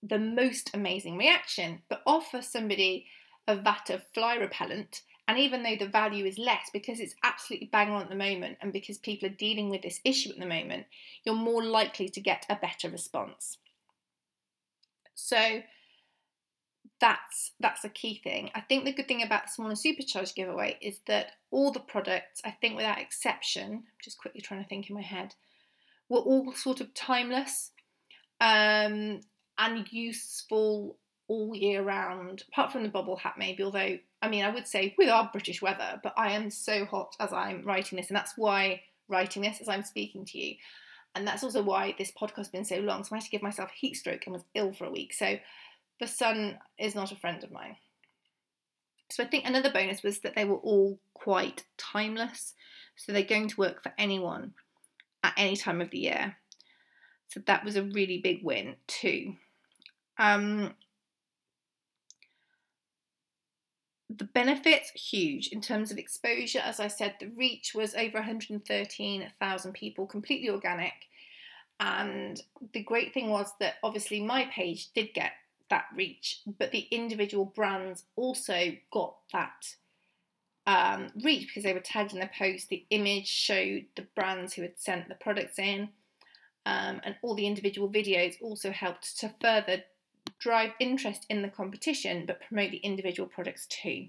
the 0.02 0.18
most 0.18 0.70
amazing 0.74 1.18
reaction, 1.18 1.82
but 1.88 2.02
offer 2.06 2.40
somebody 2.40 3.06
a 3.48 3.56
vat 3.56 3.90
of 3.90 4.02
fly 4.14 4.36
repellent. 4.36 5.02
And 5.26 5.38
even 5.38 5.62
though 5.62 5.76
the 5.76 5.88
value 5.88 6.26
is 6.26 6.38
less, 6.38 6.68
because 6.72 7.00
it's 7.00 7.14
absolutely 7.24 7.68
bang 7.72 7.90
on 7.90 8.02
at 8.02 8.10
the 8.10 8.14
moment, 8.14 8.58
and 8.60 8.72
because 8.72 8.98
people 8.98 9.28
are 9.28 9.32
dealing 9.32 9.70
with 9.70 9.82
this 9.82 10.00
issue 10.04 10.30
at 10.30 10.38
the 10.38 10.46
moment, 10.46 10.86
you're 11.24 11.34
more 11.34 11.64
likely 11.64 12.08
to 12.10 12.20
get 12.20 12.44
a 12.50 12.56
better 12.56 12.90
response. 12.90 13.56
So, 15.14 15.62
that's 17.04 17.52
that's 17.60 17.84
a 17.84 17.90
key 17.90 18.18
thing. 18.24 18.50
I 18.54 18.62
think 18.62 18.86
the 18.86 18.92
good 18.92 19.06
thing 19.06 19.22
about 19.22 19.44
the 19.44 19.50
small 19.50 19.68
and 19.68 19.78
supercharged 19.78 20.34
giveaway 20.34 20.78
is 20.80 21.00
that 21.06 21.32
all 21.50 21.70
the 21.70 21.80
products, 21.80 22.40
I 22.46 22.50
think 22.50 22.76
without 22.76 22.98
exception, 22.98 23.72
I'm 23.72 23.82
just 24.02 24.16
quickly 24.16 24.40
trying 24.40 24.62
to 24.62 24.68
think 24.68 24.88
in 24.88 24.94
my 24.94 25.02
head, 25.02 25.34
were 26.08 26.20
all 26.20 26.54
sort 26.54 26.80
of 26.80 26.94
timeless 26.94 27.72
um, 28.40 29.20
and 29.58 29.92
useful 29.92 30.96
all 31.28 31.54
year 31.54 31.82
round, 31.82 32.44
apart 32.48 32.72
from 32.72 32.82
the 32.84 32.88
bubble 32.88 33.16
hat 33.16 33.34
maybe, 33.36 33.62
although 33.62 33.98
I 34.22 34.28
mean 34.30 34.42
I 34.42 34.54
would 34.54 34.66
say 34.66 34.94
with 34.96 35.10
our 35.10 35.28
British 35.30 35.60
weather, 35.60 36.00
but 36.02 36.14
I 36.16 36.32
am 36.32 36.48
so 36.48 36.86
hot 36.86 37.16
as 37.20 37.34
I'm 37.34 37.66
writing 37.66 37.98
this, 37.98 38.08
and 38.08 38.16
that's 38.16 38.38
why 38.38 38.80
writing 39.08 39.42
this 39.42 39.60
as 39.60 39.68
I'm 39.68 39.84
speaking 39.84 40.24
to 40.24 40.38
you. 40.38 40.56
And 41.14 41.26
that's 41.26 41.44
also 41.44 41.62
why 41.62 41.94
this 41.96 42.10
podcast 42.10 42.38
has 42.38 42.48
been 42.48 42.64
so 42.64 42.78
long. 42.78 43.04
So 43.04 43.14
I 43.14 43.18
had 43.18 43.24
to 43.24 43.30
give 43.30 43.42
myself 43.42 43.70
a 43.70 43.78
heat 43.78 43.94
stroke 43.94 44.22
and 44.26 44.32
was 44.32 44.44
ill 44.54 44.72
for 44.72 44.86
a 44.86 44.90
week. 44.90 45.14
So 45.14 45.36
the 46.00 46.06
sun 46.06 46.58
is 46.78 46.94
not 46.94 47.12
a 47.12 47.16
friend 47.16 47.42
of 47.44 47.52
mine. 47.52 47.76
So 49.10 49.22
I 49.22 49.26
think 49.26 49.46
another 49.46 49.70
bonus 49.70 50.02
was 50.02 50.20
that 50.20 50.34
they 50.34 50.44
were 50.44 50.56
all 50.56 50.98
quite 51.14 51.64
timeless. 51.76 52.54
So 52.96 53.12
they're 53.12 53.22
going 53.22 53.48
to 53.48 53.60
work 53.60 53.82
for 53.82 53.92
anyone 53.98 54.54
at 55.22 55.34
any 55.36 55.56
time 55.56 55.80
of 55.80 55.90
the 55.90 55.98
year. 55.98 56.36
So 57.28 57.40
that 57.46 57.64
was 57.64 57.76
a 57.76 57.82
really 57.82 58.18
big 58.18 58.42
win 58.42 58.76
too. 58.86 59.34
Um, 60.18 60.74
the 64.08 64.24
benefits 64.24 64.90
huge 64.90 65.48
in 65.48 65.60
terms 65.60 65.90
of 65.90 65.98
exposure. 65.98 66.60
As 66.60 66.78
I 66.78 66.88
said, 66.88 67.16
the 67.18 67.28
reach 67.28 67.74
was 67.74 67.94
over 67.94 68.18
113,000 68.18 69.72
people, 69.72 70.06
completely 70.06 70.50
organic. 70.50 70.92
And 71.80 72.40
the 72.72 72.82
great 72.82 73.12
thing 73.12 73.30
was 73.30 73.52
that 73.58 73.74
obviously 73.82 74.20
my 74.20 74.44
page 74.46 74.92
did 74.92 75.12
get 75.14 75.32
that 75.70 75.86
reach, 75.94 76.40
but 76.58 76.72
the 76.72 76.86
individual 76.90 77.44
brands 77.44 78.04
also 78.16 78.72
got 78.92 79.16
that 79.32 79.74
um, 80.66 81.08
reach 81.22 81.48
because 81.48 81.62
they 81.62 81.72
were 81.72 81.80
tagged 81.80 82.12
in 82.12 82.20
the 82.20 82.30
post. 82.38 82.68
The 82.68 82.86
image 82.90 83.28
showed 83.28 83.86
the 83.96 84.06
brands 84.14 84.54
who 84.54 84.62
had 84.62 84.78
sent 84.78 85.08
the 85.08 85.14
products 85.14 85.58
in, 85.58 85.90
um, 86.66 87.00
and 87.04 87.16
all 87.22 87.34
the 87.34 87.46
individual 87.46 87.88
videos 87.88 88.34
also 88.40 88.70
helped 88.70 89.18
to 89.20 89.34
further 89.40 89.82
drive 90.38 90.72
interest 90.80 91.26
in 91.28 91.42
the 91.42 91.48
competition 91.48 92.24
but 92.26 92.40
promote 92.40 92.70
the 92.70 92.78
individual 92.78 93.28
products 93.28 93.66
too. 93.66 94.08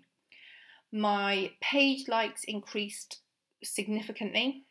My 0.92 1.52
page 1.62 2.08
likes 2.08 2.44
increased 2.46 3.20
significantly 3.64 4.64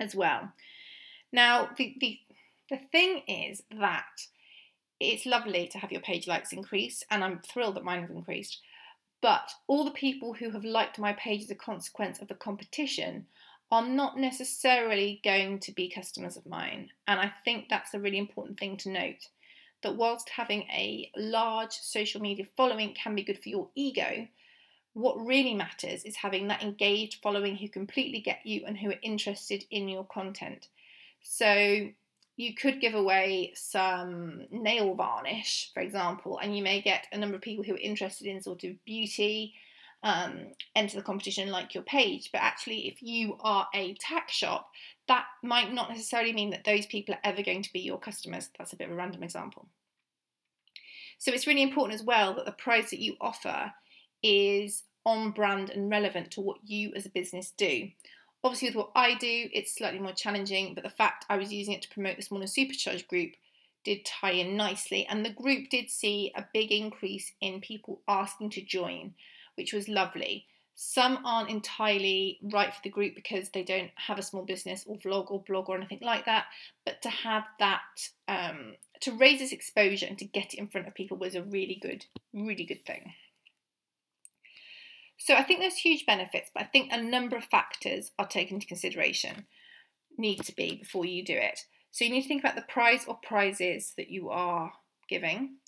as 0.00 0.14
well. 0.14 0.52
Now, 1.32 1.70
the, 1.76 1.96
the, 2.00 2.18
the 2.70 2.78
thing 2.90 3.22
is 3.26 3.62
that 3.78 4.26
it's 5.10 5.26
lovely 5.26 5.66
to 5.68 5.78
have 5.78 5.92
your 5.92 6.00
page 6.00 6.26
likes 6.26 6.52
increase, 6.52 7.04
and 7.10 7.22
I'm 7.24 7.40
thrilled 7.40 7.76
that 7.76 7.84
mine 7.84 8.00
have 8.02 8.10
increased. 8.10 8.60
But 9.20 9.50
all 9.68 9.84
the 9.84 9.92
people 9.92 10.34
who 10.34 10.50
have 10.50 10.64
liked 10.64 10.98
my 10.98 11.12
page 11.12 11.42
as 11.42 11.50
a 11.50 11.54
consequence 11.54 12.20
of 12.20 12.28
the 12.28 12.34
competition 12.34 13.26
are 13.70 13.86
not 13.86 14.18
necessarily 14.18 15.20
going 15.24 15.58
to 15.60 15.72
be 15.72 15.88
customers 15.88 16.36
of 16.36 16.44
mine. 16.44 16.90
And 17.06 17.20
I 17.20 17.32
think 17.44 17.68
that's 17.68 17.94
a 17.94 18.00
really 18.00 18.18
important 18.18 18.58
thing 18.58 18.76
to 18.78 18.90
note 18.90 19.28
that 19.82 19.96
whilst 19.96 20.28
having 20.28 20.62
a 20.64 21.10
large 21.16 21.72
social 21.72 22.20
media 22.20 22.44
following 22.56 22.94
can 22.94 23.14
be 23.14 23.22
good 23.22 23.42
for 23.42 23.48
your 23.48 23.68
ego, 23.74 24.26
what 24.94 25.24
really 25.24 25.54
matters 25.54 26.04
is 26.04 26.16
having 26.16 26.48
that 26.48 26.62
engaged 26.62 27.22
following 27.22 27.56
who 27.56 27.68
completely 27.68 28.20
get 28.20 28.44
you 28.44 28.64
and 28.66 28.76
who 28.76 28.90
are 28.90 28.98
interested 29.02 29.64
in 29.70 29.88
your 29.88 30.04
content. 30.04 30.68
So 31.22 31.88
you 32.36 32.54
could 32.54 32.80
give 32.80 32.94
away 32.94 33.52
some 33.54 34.46
nail 34.50 34.94
varnish, 34.94 35.70
for 35.74 35.80
example, 35.80 36.38
and 36.38 36.56
you 36.56 36.62
may 36.62 36.80
get 36.80 37.06
a 37.12 37.18
number 37.18 37.36
of 37.36 37.42
people 37.42 37.64
who 37.64 37.74
are 37.74 37.78
interested 37.78 38.26
in 38.26 38.40
sort 38.42 38.64
of 38.64 38.84
beauty 38.84 39.54
um, 40.02 40.48
enter 40.74 40.96
the 40.96 41.02
competition 41.02 41.50
like 41.50 41.74
your 41.74 41.84
page. 41.84 42.30
But 42.32 42.42
actually, 42.42 42.88
if 42.88 43.02
you 43.02 43.36
are 43.40 43.68
a 43.74 43.94
tack 44.00 44.30
shop, 44.30 44.68
that 45.08 45.24
might 45.42 45.72
not 45.72 45.90
necessarily 45.90 46.32
mean 46.32 46.50
that 46.50 46.64
those 46.64 46.86
people 46.86 47.14
are 47.14 47.20
ever 47.24 47.42
going 47.42 47.62
to 47.62 47.72
be 47.72 47.80
your 47.80 47.98
customers. 47.98 48.50
That's 48.58 48.72
a 48.72 48.76
bit 48.76 48.88
of 48.88 48.94
a 48.94 48.96
random 48.96 49.22
example. 49.22 49.68
So 51.18 51.32
it's 51.32 51.46
really 51.46 51.62
important 51.62 52.00
as 52.00 52.04
well 52.04 52.34
that 52.34 52.46
the 52.46 52.52
price 52.52 52.90
that 52.90 52.98
you 52.98 53.14
offer 53.20 53.72
is 54.22 54.82
on 55.04 55.30
brand 55.30 55.70
and 55.70 55.90
relevant 55.90 56.32
to 56.32 56.40
what 56.40 56.58
you 56.64 56.92
as 56.96 57.06
a 57.06 57.10
business 57.10 57.52
do. 57.56 57.88
Obviously, 58.44 58.68
with 58.68 58.76
what 58.76 58.90
I 58.94 59.14
do, 59.14 59.48
it's 59.52 59.74
slightly 59.74 60.00
more 60.00 60.12
challenging, 60.12 60.74
but 60.74 60.82
the 60.82 60.90
fact 60.90 61.24
I 61.28 61.36
was 61.36 61.52
using 61.52 61.74
it 61.74 61.82
to 61.82 61.88
promote 61.88 62.16
the 62.16 62.22
Small 62.22 62.40
and 62.40 62.50
Supercharged 62.50 63.06
group 63.06 63.32
did 63.84 64.04
tie 64.04 64.32
in 64.32 64.56
nicely, 64.56 65.06
and 65.06 65.24
the 65.24 65.30
group 65.30 65.68
did 65.68 65.90
see 65.90 66.32
a 66.34 66.44
big 66.52 66.72
increase 66.72 67.32
in 67.40 67.60
people 67.60 68.00
asking 68.08 68.50
to 68.50 68.62
join, 68.62 69.14
which 69.56 69.72
was 69.72 69.88
lovely. 69.88 70.46
Some 70.74 71.24
aren't 71.24 71.50
entirely 71.50 72.38
right 72.42 72.72
for 72.72 72.80
the 72.82 72.90
group 72.90 73.14
because 73.14 73.50
they 73.50 73.62
don't 73.62 73.90
have 73.94 74.18
a 74.18 74.22
small 74.22 74.44
business 74.44 74.84
or 74.86 74.96
vlog 74.96 75.30
or 75.30 75.40
blog 75.42 75.68
or 75.68 75.76
anything 75.76 76.00
like 76.00 76.24
that, 76.24 76.46
but 76.84 77.02
to 77.02 77.10
have 77.10 77.44
that, 77.58 77.82
um, 78.26 78.74
to 79.00 79.12
raise 79.12 79.38
this 79.38 79.52
exposure 79.52 80.06
and 80.06 80.18
to 80.18 80.24
get 80.24 80.54
it 80.54 80.58
in 80.58 80.68
front 80.68 80.88
of 80.88 80.94
people 80.94 81.16
was 81.16 81.34
a 81.34 81.42
really 81.42 81.78
good, 81.80 82.06
really 82.32 82.64
good 82.64 82.84
thing. 82.86 83.12
So 85.24 85.34
I 85.34 85.44
think 85.44 85.60
there's 85.60 85.76
huge 85.76 86.04
benefits, 86.04 86.50
but 86.52 86.64
I 86.64 86.66
think 86.66 86.90
a 86.90 87.00
number 87.00 87.36
of 87.36 87.44
factors 87.44 88.10
are 88.18 88.26
taken 88.26 88.56
into 88.56 88.66
consideration, 88.66 89.46
need 90.18 90.42
to 90.42 90.52
be 90.52 90.74
before 90.74 91.04
you 91.04 91.24
do 91.24 91.36
it. 91.36 91.60
So 91.92 92.04
you 92.04 92.10
need 92.10 92.22
to 92.22 92.28
think 92.28 92.42
about 92.42 92.56
the 92.56 92.62
prize 92.62 93.04
or 93.06 93.20
prizes 93.22 93.92
that 93.96 94.10
you 94.10 94.30
are 94.30 94.72
giving. 95.08 95.58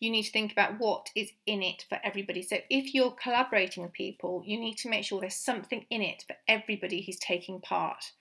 You 0.00 0.10
need 0.10 0.22
to 0.22 0.32
think 0.32 0.52
about 0.52 0.78
what 0.78 1.10
is 1.14 1.32
in 1.44 1.62
it 1.62 1.84
for 1.86 1.98
everybody. 2.02 2.40
So 2.40 2.56
if 2.70 2.94
you're 2.94 3.10
collaborating 3.10 3.82
with 3.82 3.92
people, 3.92 4.42
you 4.46 4.58
need 4.58 4.76
to 4.78 4.88
make 4.88 5.04
sure 5.04 5.20
there's 5.20 5.34
something 5.34 5.84
in 5.90 6.00
it 6.00 6.24
for 6.26 6.36
everybody 6.48 7.02
who's 7.02 7.18
taking 7.18 7.60
part. 7.60 8.12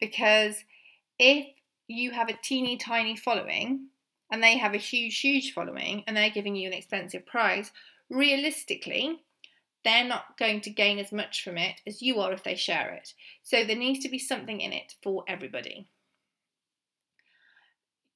Because 0.00 0.64
if 1.18 1.46
you 1.88 2.12
have 2.12 2.30
a 2.30 2.38
teeny 2.42 2.78
tiny 2.78 3.16
following 3.16 3.88
and 4.30 4.42
they 4.42 4.56
have 4.56 4.72
a 4.72 4.78
huge, 4.78 5.20
huge 5.20 5.52
following 5.52 6.04
and 6.06 6.16
they're 6.16 6.30
giving 6.30 6.56
you 6.56 6.68
an 6.68 6.74
expensive 6.74 7.26
prize, 7.26 7.70
realistically, 8.08 9.20
they're 9.84 10.04
not 10.04 10.38
going 10.38 10.60
to 10.62 10.70
gain 10.70 10.98
as 10.98 11.12
much 11.12 11.42
from 11.42 11.58
it 11.58 11.80
as 11.86 12.02
you 12.02 12.20
are 12.20 12.32
if 12.32 12.44
they 12.44 12.54
share 12.54 12.92
it. 12.92 13.14
So 13.42 13.64
there 13.64 13.76
needs 13.76 14.00
to 14.00 14.08
be 14.08 14.18
something 14.18 14.60
in 14.60 14.72
it 14.72 14.94
for 15.02 15.24
everybody. 15.26 15.86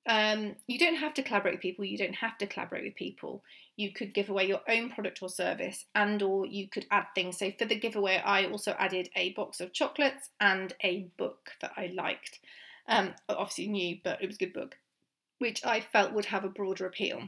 Um, 0.08 0.54
you 0.68 0.78
don't 0.78 0.96
have 0.96 1.14
to 1.14 1.22
collaborate 1.22 1.54
with 1.54 1.62
people 1.62 1.84
you 1.84 1.98
don't 1.98 2.14
have 2.14 2.38
to 2.38 2.46
collaborate 2.46 2.84
with 2.84 2.94
people. 2.94 3.42
You 3.74 3.92
could 3.92 4.14
give 4.14 4.28
away 4.28 4.46
your 4.46 4.60
own 4.68 4.88
product 4.90 5.20
or 5.20 5.28
service 5.28 5.84
and 5.96 6.22
or 6.22 6.46
you 6.46 6.68
could 6.68 6.86
add 6.92 7.06
things. 7.14 7.38
So 7.38 7.50
for 7.58 7.64
the 7.64 7.74
giveaway 7.74 8.22
i 8.24 8.46
also 8.46 8.76
added 8.78 9.08
a 9.16 9.32
box 9.32 9.60
of 9.60 9.72
chocolates 9.72 10.30
and 10.40 10.72
a 10.82 11.08
book 11.16 11.50
that 11.60 11.72
i 11.76 11.92
liked. 11.92 12.38
Um, 12.88 13.14
obviously 13.28 13.66
new 13.66 13.98
but 14.04 14.22
it 14.22 14.26
was 14.28 14.36
a 14.36 14.38
good 14.38 14.52
book 14.52 14.78
which 15.38 15.64
i 15.66 15.80
felt 15.80 16.12
would 16.12 16.26
have 16.26 16.44
a 16.44 16.48
broader 16.48 16.86
appeal. 16.86 17.22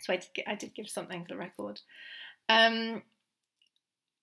So 0.00 0.12
i 0.12 0.16
did, 0.18 0.44
I 0.46 0.54
did 0.54 0.74
give 0.74 0.88
something 0.88 1.22
for 1.22 1.28
the 1.28 1.36
record 1.36 1.80
um, 2.48 3.02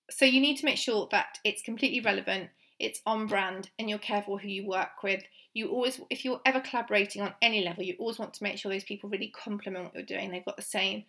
so 0.09 0.25
you 0.25 0.41
need 0.41 0.57
to 0.57 0.65
make 0.65 0.77
sure 0.77 1.07
that 1.11 1.39
it's 1.43 1.61
completely 1.61 1.99
relevant, 2.01 2.49
it's 2.79 3.01
on 3.05 3.27
brand, 3.27 3.69
and 3.79 3.89
you're 3.89 3.99
careful 3.99 4.37
who 4.37 4.47
you 4.47 4.67
work 4.67 5.03
with. 5.03 5.23
You 5.53 5.69
always, 5.69 5.99
if 6.09 6.25
you're 6.25 6.41
ever 6.45 6.59
collaborating 6.59 7.21
on 7.21 7.33
any 7.41 7.63
level, 7.63 7.83
you 7.83 7.95
always 7.99 8.19
want 8.19 8.33
to 8.35 8.43
make 8.43 8.57
sure 8.57 8.71
those 8.71 8.83
people 8.83 9.09
really 9.09 9.33
complement 9.35 9.85
what 9.85 9.93
you're 9.93 10.03
doing. 10.03 10.31
They've 10.31 10.45
got 10.45 10.57
the 10.57 10.63
same 10.63 11.03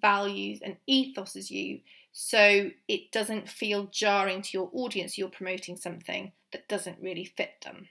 values 0.00 0.60
and 0.62 0.76
ethos 0.86 1.36
as 1.36 1.50
you, 1.50 1.80
so 2.12 2.70
it 2.88 3.12
doesn't 3.12 3.48
feel 3.48 3.86
jarring 3.86 4.42
to 4.42 4.50
your 4.52 4.70
audience. 4.72 5.16
You're 5.16 5.28
promoting 5.28 5.76
something 5.76 6.32
that 6.52 6.68
doesn't 6.68 6.98
really 7.00 7.24
fit 7.24 7.62
them. 7.64 7.88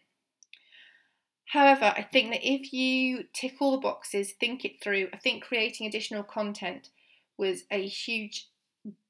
However, 1.45 1.93
I 1.95 2.01
think 2.01 2.31
that 2.31 2.43
if 2.43 2.73
you 2.73 3.25
tick 3.33 3.55
all 3.59 3.71
the 3.71 3.77
boxes, 3.77 4.33
think 4.33 4.65
it 4.65 4.81
through, 4.81 5.09
I 5.13 5.17
think 5.17 5.43
creating 5.43 5.87
additional 5.87 6.23
content 6.23 6.89
was 7.37 7.63
a 7.69 7.85
huge 7.85 8.47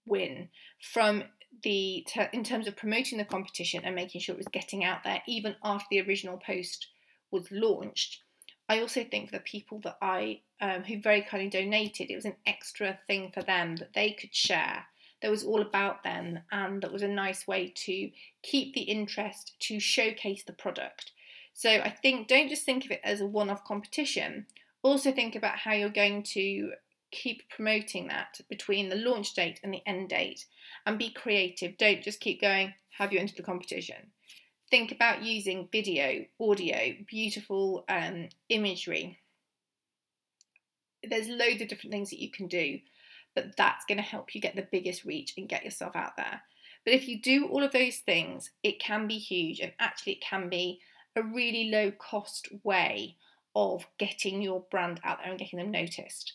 win 0.06 0.50
from 0.82 1.24
the 1.64 2.06
in 2.34 2.44
terms 2.44 2.68
of 2.68 2.76
promoting 2.76 3.18
the 3.18 3.26
competition 3.26 3.82
and 3.84 3.96
making 3.96 4.22
sure 4.22 4.34
it 4.34 4.38
was 4.38 4.48
getting 4.48 4.84
out 4.84 5.04
there 5.04 5.22
even 5.28 5.56
after 5.64 5.86
the 5.90 6.02
original 6.02 6.38
post 6.38 6.88
was 7.32 7.48
launched. 7.52 8.22
I 8.68 8.82
also 8.82 9.04
think 9.04 9.30
for 9.30 9.38
the 9.38 9.44
people 9.44 9.80
that 9.84 9.98
I 10.02 10.42
um, 10.60 10.84
who 10.84 11.02
very 11.02 11.22
kindly 11.22 11.50
donated, 11.50 12.10
it 12.10 12.16
was 12.16 12.26
an 12.26 12.38
extra 12.46 12.98
thing 13.08 13.32
for 13.34 13.44
them 13.44 13.76
that 13.78 13.94
they 13.94 14.12
could 14.12 14.34
share. 14.34 14.86
That 15.22 15.32
was 15.32 15.44
all 15.44 15.62
about 15.62 16.04
them, 16.04 16.40
and 16.52 16.82
that 16.82 16.92
was 16.92 17.02
a 17.02 17.08
nice 17.08 17.48
way 17.48 17.72
to 17.76 18.12
keep 18.44 18.74
the 18.74 18.82
interest 18.82 19.54
to 19.60 19.80
showcase 19.80 20.44
the 20.44 20.54
product. 20.54 21.12
So 21.54 21.70
I 21.70 21.90
think 21.90 22.28
don't 22.28 22.50
just 22.50 22.66
think 22.66 22.86
of 22.86 22.92
it 22.92 23.02
as 23.04 23.22
a 23.22 23.26
one-off 23.26 23.64
competition. 23.64 24.46
Also 24.84 25.12
think 25.12 25.36
about 25.36 25.58
how 25.58 25.74
you're 25.74 25.90
going 25.90 26.24
to 26.24 26.74
keep 27.16 27.50
promoting 27.50 28.08
that 28.08 28.40
between 28.50 28.90
the 28.90 28.96
launch 28.96 29.34
date 29.34 29.60
and 29.64 29.74
the 29.74 29.82
end 29.86 30.10
date 30.10 30.46
and 30.86 31.00
be 31.00 31.10
creative. 31.10 31.78
Don't 31.78 32.04
just 32.04 32.20
keep 32.20 32.42
going, 32.42 32.74
have 32.98 33.12
you 33.12 33.20
entered 33.20 33.38
the 33.38 33.44
competition? 33.44 34.12
Think 34.70 34.92
about 34.92 35.24
using 35.24 35.70
video, 35.72 36.26
audio, 36.40 36.94
beautiful 37.08 37.86
um, 37.88 38.30
imagery 38.50 39.20
there's 41.10 41.28
loads 41.28 41.62
of 41.62 41.68
different 41.68 41.92
things 41.92 42.10
that 42.10 42.22
you 42.22 42.32
can 42.32 42.48
do, 42.48 42.80
but 43.34 43.56
that's 43.58 43.86
going 43.86 43.98
to 43.98 44.04
help 44.04 44.34
you 44.34 44.42
get 44.42 44.56
the 44.56 44.68
biggest 44.72 45.06
reach 45.06 45.34
and 45.38 45.50
get 45.50 45.64
yourself 45.64 45.96
out 45.96 46.18
there. 46.18 46.42
But 46.84 46.94
if 46.94 47.08
you 47.08 47.22
do 47.22 47.48
all 47.48 47.64
of 47.64 47.72
those 47.72 47.98
things, 47.98 48.52
it 48.64 48.80
can 48.80 49.08
be 49.08 49.18
huge 49.18 49.60
and 49.60 49.74
actually 49.80 50.14
it 50.14 50.22
can 50.22 50.50
be 50.50 50.80
a 51.16 51.24
really 51.24 51.72
low 51.72 51.92
cost 51.92 52.50
way 52.64 53.16
of 53.56 53.86
getting 53.98 54.42
your 54.42 54.66
brand 54.70 55.00
out 55.04 55.20
there 55.20 55.30
and 55.30 55.40
getting 55.40 55.60
them 55.60 55.72
noticed. 55.72 56.34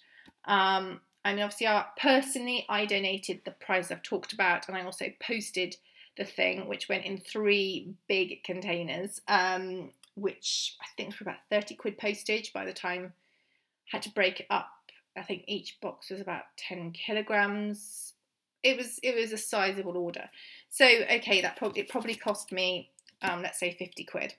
Um, 0.50 1.00
I 1.24 1.32
mean, 1.32 1.42
obviously, 1.42 1.68
I, 1.68 1.84
personally, 1.96 2.66
I 2.68 2.84
donated 2.84 3.42
the 3.44 3.52
prize 3.52 3.90
I've 3.90 4.02
talked 4.02 4.32
about, 4.32 4.66
and 4.68 4.76
I 4.76 4.84
also 4.84 5.06
posted 5.20 5.76
the 6.18 6.24
thing, 6.24 6.66
which 6.66 6.88
went 6.88 7.04
in 7.04 7.18
three 7.18 7.94
big 8.08 8.42
containers, 8.42 9.20
um, 9.28 9.92
which 10.16 10.76
I 10.82 10.86
think 10.96 11.10
was 11.10 11.20
about 11.20 11.36
30 11.50 11.76
quid 11.76 11.98
postage 11.98 12.52
by 12.52 12.64
the 12.64 12.72
time 12.72 13.12
I 13.86 13.96
had 13.96 14.02
to 14.02 14.10
break 14.10 14.40
it 14.40 14.46
up. 14.50 14.70
I 15.16 15.22
think 15.22 15.44
each 15.46 15.80
box 15.80 16.10
was 16.10 16.20
about 16.20 16.42
10 16.56 16.92
kilograms. 16.92 18.14
It 18.62 18.76
was 18.76 18.98
it 19.02 19.14
was 19.14 19.32
a 19.32 19.38
sizable 19.38 19.96
order. 19.96 20.28
So 20.68 20.84
okay, 20.86 21.40
that 21.40 21.56
probably 21.56 21.80
it 21.80 21.88
probably 21.88 22.14
cost 22.14 22.52
me 22.52 22.90
um, 23.22 23.42
let's 23.42 23.58
say 23.58 23.72
50 23.72 24.04
quid. 24.04 24.34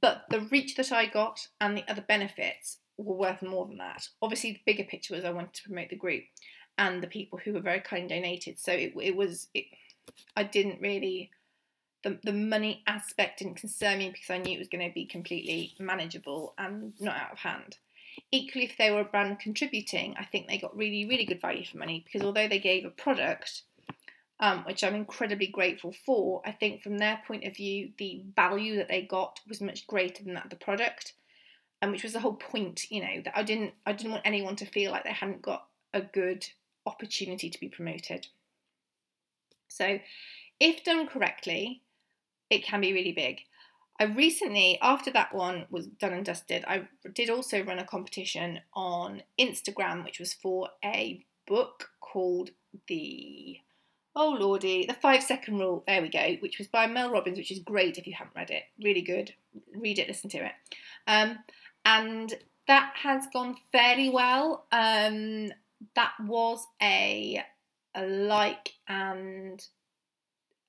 But 0.00 0.24
the 0.30 0.40
reach 0.40 0.76
that 0.76 0.92
I 0.92 1.06
got 1.06 1.48
and 1.60 1.76
the 1.76 1.88
other 1.88 2.02
benefits 2.02 2.78
were 2.96 3.16
worth 3.16 3.42
more 3.42 3.66
than 3.66 3.78
that. 3.78 4.08
Obviously, 4.22 4.52
the 4.52 4.60
bigger 4.66 4.84
picture 4.84 5.14
was 5.14 5.24
I 5.24 5.30
wanted 5.30 5.54
to 5.54 5.62
promote 5.64 5.90
the 5.90 5.96
group 5.96 6.24
and 6.78 7.02
the 7.02 7.08
people 7.08 7.38
who 7.38 7.52
were 7.52 7.60
very 7.60 7.80
kind 7.80 8.08
donated. 8.08 8.58
So 8.58 8.72
it, 8.72 8.94
it 9.00 9.16
was, 9.16 9.48
it, 9.54 9.66
I 10.36 10.44
didn't 10.44 10.80
really, 10.80 11.30
the, 12.02 12.18
the 12.22 12.32
money 12.32 12.82
aspect 12.86 13.38
didn't 13.38 13.56
concern 13.56 13.98
me 13.98 14.10
because 14.10 14.30
I 14.30 14.38
knew 14.38 14.54
it 14.54 14.58
was 14.58 14.68
going 14.68 14.86
to 14.86 14.94
be 14.94 15.06
completely 15.06 15.74
manageable 15.78 16.54
and 16.58 16.92
not 17.00 17.16
out 17.16 17.32
of 17.32 17.38
hand. 17.38 17.78
Equally, 18.30 18.64
if 18.64 18.76
they 18.78 18.90
were 18.90 19.00
a 19.00 19.04
brand 19.04 19.40
contributing, 19.40 20.14
I 20.18 20.24
think 20.24 20.46
they 20.46 20.58
got 20.58 20.76
really, 20.76 21.04
really 21.04 21.24
good 21.24 21.40
value 21.40 21.64
for 21.64 21.78
money 21.78 22.04
because 22.04 22.24
although 22.24 22.48
they 22.48 22.60
gave 22.60 22.84
a 22.84 22.90
product, 22.90 23.62
um, 24.38 24.64
which 24.64 24.84
I'm 24.84 24.94
incredibly 24.94 25.48
grateful 25.48 25.92
for, 26.04 26.42
I 26.44 26.52
think 26.52 26.82
from 26.82 26.98
their 26.98 27.20
point 27.26 27.44
of 27.44 27.56
view, 27.56 27.90
the 27.98 28.22
value 28.36 28.76
that 28.76 28.88
they 28.88 29.02
got 29.02 29.40
was 29.48 29.60
much 29.60 29.86
greater 29.86 30.22
than 30.22 30.34
that 30.34 30.50
the 30.50 30.56
product 30.56 31.14
and 31.84 31.92
which 31.92 32.02
was 32.02 32.14
the 32.14 32.20
whole 32.20 32.34
point, 32.34 32.90
you 32.90 33.02
know, 33.02 33.20
that 33.24 33.36
I 33.36 33.42
didn't 33.42 33.74
I 33.84 33.92
didn't 33.92 34.12
want 34.12 34.22
anyone 34.24 34.56
to 34.56 34.64
feel 34.64 34.90
like 34.90 35.04
they 35.04 35.12
hadn't 35.12 35.42
got 35.42 35.66
a 35.92 36.00
good 36.00 36.46
opportunity 36.86 37.50
to 37.50 37.60
be 37.60 37.68
promoted. 37.68 38.26
So, 39.68 39.98
if 40.58 40.82
done 40.82 41.06
correctly, 41.06 41.82
it 42.48 42.64
can 42.64 42.80
be 42.80 42.94
really 42.94 43.12
big. 43.12 43.40
I 44.00 44.04
recently, 44.04 44.78
after 44.80 45.10
that 45.12 45.34
one 45.34 45.66
was 45.70 45.86
done 45.86 46.14
and 46.14 46.24
dusted, 46.24 46.64
I 46.66 46.88
did 47.14 47.28
also 47.28 47.62
run 47.62 47.78
a 47.78 47.84
competition 47.84 48.60
on 48.72 49.22
Instagram, 49.38 50.04
which 50.04 50.18
was 50.18 50.32
for 50.32 50.70
a 50.82 51.24
book 51.46 51.90
called 52.00 52.50
the 52.88 53.58
Oh 54.16 54.30
lordy, 54.30 54.86
the 54.86 54.94
five 54.94 55.22
second 55.22 55.58
rule. 55.58 55.84
There 55.86 56.00
we 56.00 56.08
go, 56.08 56.36
which 56.40 56.58
was 56.58 56.68
by 56.68 56.86
Mel 56.86 57.10
Robbins, 57.10 57.36
which 57.36 57.50
is 57.50 57.58
great 57.58 57.98
if 57.98 58.06
you 58.06 58.14
haven't 58.14 58.36
read 58.36 58.50
it. 58.50 58.62
Really 58.82 59.02
good. 59.02 59.34
Read 59.76 59.98
it, 59.98 60.08
listen 60.08 60.30
to 60.30 60.46
it. 60.46 60.52
Um, 61.06 61.38
and 61.84 62.34
that 62.66 62.92
has 63.02 63.26
gone 63.32 63.56
fairly 63.72 64.08
well. 64.08 64.66
Um, 64.72 65.52
that 65.94 66.12
was 66.20 66.66
a, 66.80 67.44
a 67.94 68.06
like 68.06 68.72
and 68.88 69.64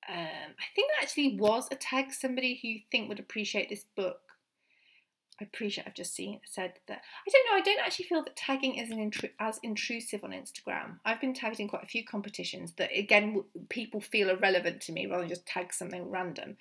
um, 0.07 0.17
I 0.17 0.65
think 0.75 0.91
that 0.91 1.03
actually 1.03 1.38
was 1.38 1.67
a 1.72 1.75
tag 1.75 2.12
somebody 2.12 2.60
who 2.62 2.67
you 2.67 2.79
think 2.91 3.10
would 3.10 3.19
appreciate 3.19 3.69
this 3.69 3.86
book. 3.95 4.19
I 5.41 5.43
appreciate. 5.43 5.86
I've 5.86 5.95
just 5.95 6.15
seen 6.15 6.39
said 6.45 6.74
that. 6.88 7.01
I 7.27 7.31
don't 7.31 7.45
know. 7.50 7.57
I 7.57 7.62
don't 7.62 7.86
actually 7.86 8.05
feel 8.05 8.24
that 8.24 8.38
tagging 8.38 8.75
is 8.75 8.89
intru- 8.89 9.31
as 9.39 9.60
intrusive 9.63 10.24
on 10.24 10.31
Instagram. 10.31 11.00
I've 11.03 11.19
been 11.19 11.34
tagged 11.34 11.60
in 11.60 11.67
quite 11.67 11.84
a 11.84 11.88
few 11.88 12.05
competitions 12.05 12.74
that 12.77 12.89
again 12.95 13.43
people 13.69 14.00
feel 14.00 14.31
are 14.31 14.38
relevant 14.38 14.81
to 14.81 14.93
me 14.93 15.07
rather 15.07 15.24
than 15.24 15.29
just 15.29 15.45
tag 15.45 15.74
something 15.74 16.10
random. 16.10 16.55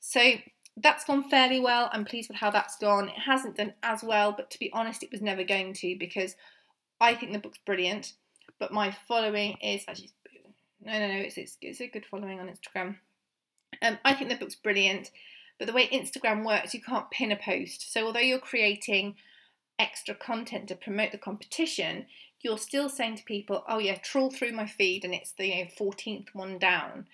So 0.00 0.32
that's 0.76 1.04
gone 1.04 1.28
fairly 1.28 1.60
well. 1.60 1.90
I'm 1.92 2.04
pleased 2.04 2.28
with 2.28 2.38
how 2.38 2.50
that's 2.50 2.76
gone. 2.76 3.08
It 3.08 3.18
hasn't 3.18 3.56
done 3.56 3.74
as 3.82 4.02
well, 4.02 4.32
but 4.32 4.50
to 4.50 4.58
be 4.58 4.72
honest, 4.72 5.02
it 5.02 5.12
was 5.12 5.20
never 5.20 5.44
going 5.44 5.74
to 5.74 5.96
because 5.98 6.34
I 7.00 7.14
think 7.14 7.32
the 7.32 7.38
book's 7.38 7.58
brilliant. 7.58 8.14
But 8.58 8.72
my 8.72 8.96
following 9.08 9.56
is 9.60 9.84
actually 9.88 10.10
no, 10.84 10.98
no, 10.98 11.08
no. 11.08 11.20
It's 11.20 11.36
it's, 11.36 11.56
it's 11.60 11.80
a 11.80 11.86
good 11.88 12.06
following 12.06 12.40
on 12.40 12.48
Instagram. 12.48 12.96
Um, 13.80 13.98
I 14.04 14.14
think 14.14 14.30
the 14.30 14.36
book's 14.36 14.54
brilliant, 14.54 15.10
but 15.58 15.66
the 15.66 15.72
way 15.72 15.88
Instagram 15.88 16.44
works, 16.44 16.74
you 16.74 16.80
can't 16.80 17.10
pin 17.10 17.32
a 17.32 17.36
post. 17.36 17.92
So 17.92 18.06
although 18.06 18.20
you're 18.20 18.38
creating 18.38 19.16
extra 19.78 20.14
content 20.14 20.68
to 20.68 20.74
promote 20.74 21.12
the 21.12 21.18
competition, 21.18 22.06
you're 22.40 22.58
still 22.58 22.88
saying 22.88 23.16
to 23.16 23.24
people, 23.24 23.64
"Oh 23.68 23.78
yeah, 23.78 23.96
trawl 23.96 24.30
through 24.30 24.52
my 24.52 24.66
feed, 24.66 25.04
and 25.04 25.14
it's 25.14 25.32
the 25.32 25.46
you 25.46 25.64
know, 25.64 25.70
14th 25.78 26.34
one 26.34 26.58
down." 26.58 27.06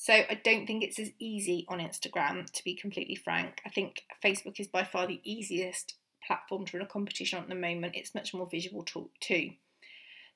So 0.00 0.14
I 0.14 0.40
don't 0.42 0.66
think 0.66 0.82
it's 0.82 0.98
as 0.98 1.10
easy 1.18 1.66
on 1.68 1.78
Instagram, 1.78 2.50
to 2.50 2.64
be 2.64 2.74
completely 2.74 3.16
frank. 3.16 3.60
I 3.66 3.68
think 3.68 4.04
Facebook 4.24 4.58
is 4.58 4.66
by 4.66 4.82
far 4.82 5.06
the 5.06 5.20
easiest 5.24 5.96
platform 6.26 6.64
to 6.64 6.78
run 6.78 6.86
a 6.86 6.88
competition 6.88 7.36
on 7.36 7.42
at 7.42 7.50
the 7.50 7.54
moment. 7.54 7.96
It's 7.96 8.14
much 8.14 8.32
more 8.32 8.48
visual 8.50 8.86
too. 9.20 9.50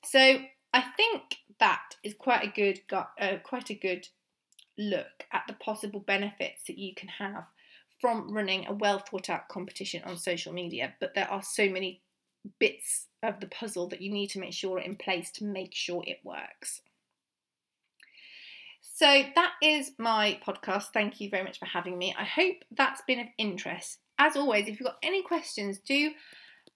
So 0.03 0.19
I 0.71 0.81
think 0.95 1.37
that 1.59 1.95
is 2.03 2.13
quite 2.13 2.43
a 2.43 2.51
good, 2.55 2.81
uh, 2.91 3.37
quite 3.41 3.71
a 3.71 3.73
good 3.73 4.07
look 4.77 5.25
at 5.33 5.45
the 5.47 5.55
possible 5.55 5.99
benefits 5.99 6.61
that 6.67 6.77
you 6.77 6.93
can 6.93 7.09
have 7.09 7.45
from 7.99 8.31
running 8.31 8.67
a 8.67 8.73
well 8.73 8.99
thought 8.99 9.31
out 9.31 9.47
competition 9.47 10.03
on 10.05 10.15
social 10.15 10.53
media. 10.53 10.93
But 10.99 11.15
there 11.15 11.31
are 11.31 11.41
so 11.41 11.67
many 11.69 12.03
bits 12.59 13.07
of 13.23 13.39
the 13.39 13.47
puzzle 13.47 13.87
that 13.87 14.01
you 14.03 14.11
need 14.11 14.27
to 14.27 14.39
make 14.39 14.53
sure 14.53 14.77
are 14.77 14.81
in 14.81 14.95
place 14.95 15.31
to 15.31 15.43
make 15.43 15.73
sure 15.73 16.03
it 16.05 16.19
works. 16.23 16.81
So 18.95 19.23
that 19.35 19.51
is 19.61 19.91
my 19.97 20.39
podcast. 20.47 20.93
Thank 20.93 21.19
you 21.19 21.29
very 21.29 21.43
much 21.43 21.59
for 21.59 21.65
having 21.65 21.97
me. 21.97 22.15
I 22.17 22.23
hope 22.23 22.63
that's 22.71 23.01
been 23.01 23.19
of 23.19 23.27
interest. 23.37 23.99
As 24.17 24.37
always, 24.37 24.69
if 24.69 24.79
you've 24.79 24.87
got 24.87 24.99
any 25.03 25.21
questions, 25.21 25.79
do 25.79 26.11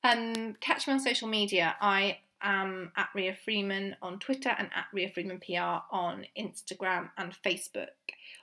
um, 0.04 0.54
catch 0.60 0.86
me 0.86 0.92
on 0.92 1.00
social 1.00 1.30
media. 1.30 1.78
I 1.80 2.18
am 2.42 2.92
at 2.98 3.08
Ria 3.16 3.38
Freeman 3.46 3.96
on 4.02 4.20
Twitter 4.20 4.50
and 4.50 4.68
at 4.76 4.88
Ria 4.92 5.10
Freeman 5.14 5.40
PR 5.40 5.80
on 5.96 6.26
Instagram 6.38 7.10
and 7.18 7.34
Facebook. 7.42 7.88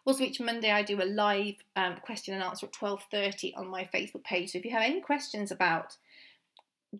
Also, 0.06 0.24
each 0.24 0.40
Monday 0.40 0.70
I 0.70 0.82
do 0.82 1.02
a 1.02 1.04
live 1.04 1.56
um, 1.76 1.96
question 1.96 2.32
and 2.32 2.42
answer 2.42 2.64
at 2.64 2.72
twelve 2.72 3.02
thirty 3.10 3.54
on 3.56 3.68
my 3.68 3.86
Facebook 3.94 4.24
page. 4.24 4.52
So 4.52 4.58
if 4.58 4.64
you 4.64 4.70
have 4.70 4.84
any 4.84 5.02
questions 5.02 5.50
about 5.50 5.98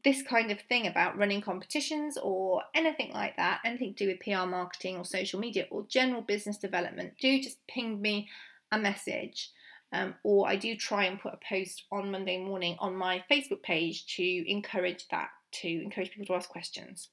this 0.05 0.23
kind 0.23 0.51
of 0.51 0.61
thing 0.61 0.87
about 0.87 1.17
running 1.17 1.41
competitions 1.41 2.19
or 2.21 2.63
anything 2.75 3.13
like 3.13 3.37
that, 3.37 3.61
anything 3.65 3.95
to 3.95 4.05
do 4.05 4.11
with 4.11 4.21
PR 4.21 4.49
marketing 4.49 4.97
or 4.97 5.05
social 5.05 5.39
media 5.41 5.67
or 5.71 5.85
general 5.89 6.23
business 6.23 6.57
development, 6.57 7.15
do 7.21 7.41
just 7.41 7.65
ping 7.67 8.01
me 8.01 8.29
a 8.73 8.79
message. 8.79 9.51
Um, 9.93 10.15
or 10.25 10.49
I 10.49 10.57
do 10.57 10.75
try 10.77 11.05
and 11.05 11.21
put 11.21 11.35
a 11.35 11.39
post 11.49 11.85
on 11.93 12.11
Monday 12.11 12.39
morning 12.39 12.77
on 12.81 12.97
my 12.97 13.25
Facebook 13.31 13.63
page 13.63 14.07
to 14.17 14.51
encourage 14.51 15.07
that, 15.09 15.29
to 15.53 15.69
encourage 15.69 16.11
people 16.11 16.27
to 16.27 16.35
ask 16.35 16.49
questions. 16.49 17.09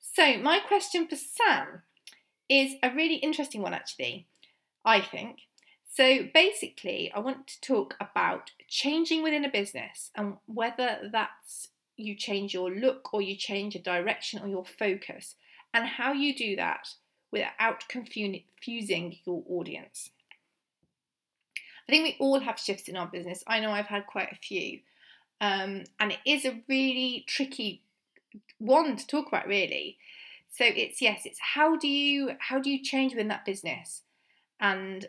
So, 0.00 0.38
my 0.38 0.58
question 0.58 1.06
for 1.06 1.16
Sam 1.16 1.82
is 2.48 2.74
a 2.82 2.90
really 2.90 3.16
interesting 3.16 3.62
one, 3.62 3.72
actually, 3.72 4.26
I 4.84 5.00
think. 5.00 5.38
So 5.94 6.26
basically, 6.32 7.12
I 7.14 7.18
want 7.18 7.46
to 7.48 7.60
talk 7.60 7.96
about 8.00 8.50
changing 8.72 9.22
within 9.22 9.44
a 9.44 9.50
business 9.50 10.10
and 10.16 10.34
whether 10.46 11.10
that's 11.12 11.68
you 11.98 12.14
change 12.16 12.54
your 12.54 12.70
look 12.70 13.12
or 13.12 13.20
you 13.20 13.36
change 13.36 13.74
your 13.74 13.82
direction 13.82 14.40
or 14.42 14.48
your 14.48 14.64
focus, 14.64 15.34
and 15.74 15.86
how 15.86 16.12
you 16.12 16.34
do 16.34 16.56
that 16.56 16.88
without 17.30 17.86
confusing 17.88 19.16
your 19.26 19.44
audience. 19.46 20.10
I 21.86 21.92
think 21.92 22.04
we 22.04 22.16
all 22.18 22.40
have 22.40 22.58
shifts 22.58 22.88
in 22.88 22.96
our 22.96 23.06
business. 23.06 23.44
I 23.46 23.60
know 23.60 23.72
I've 23.72 23.86
had 23.86 24.06
quite 24.06 24.32
a 24.32 24.36
few, 24.36 24.80
um, 25.42 25.84
and 26.00 26.12
it 26.12 26.20
is 26.24 26.46
a 26.46 26.62
really 26.66 27.24
tricky 27.28 27.82
one 28.58 28.96
to 28.96 29.06
talk 29.06 29.28
about, 29.28 29.46
really. 29.46 29.98
So 30.50 30.64
it's 30.64 31.02
yes, 31.02 31.26
it's 31.26 31.40
how 31.40 31.76
do 31.76 31.88
you 31.88 32.30
how 32.38 32.58
do 32.58 32.70
you 32.70 32.82
change 32.82 33.12
within 33.12 33.28
that 33.28 33.44
business, 33.44 34.00
and 34.58 35.06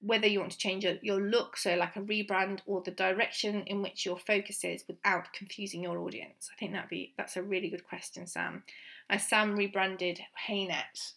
whether 0.00 0.26
you 0.26 0.38
want 0.38 0.52
to 0.52 0.58
change 0.58 0.84
your, 0.84 0.94
your 1.02 1.20
look, 1.20 1.56
so 1.56 1.74
like 1.74 1.96
a 1.96 2.00
rebrand, 2.00 2.60
or 2.66 2.82
the 2.82 2.90
direction 2.90 3.64
in 3.66 3.82
which 3.82 4.06
your 4.06 4.16
focus 4.16 4.64
is 4.64 4.84
without 4.86 5.32
confusing 5.32 5.82
your 5.82 5.98
audience. 5.98 6.48
I 6.52 6.58
think 6.58 6.72
that'd 6.72 6.88
be 6.88 7.14
that's 7.16 7.36
a 7.36 7.42
really 7.42 7.68
good 7.68 7.86
question, 7.86 8.26
Sam. 8.26 8.62
As 9.10 9.26
Sam 9.26 9.56
rebranded 9.56 10.20
Haynet, 10.46 11.14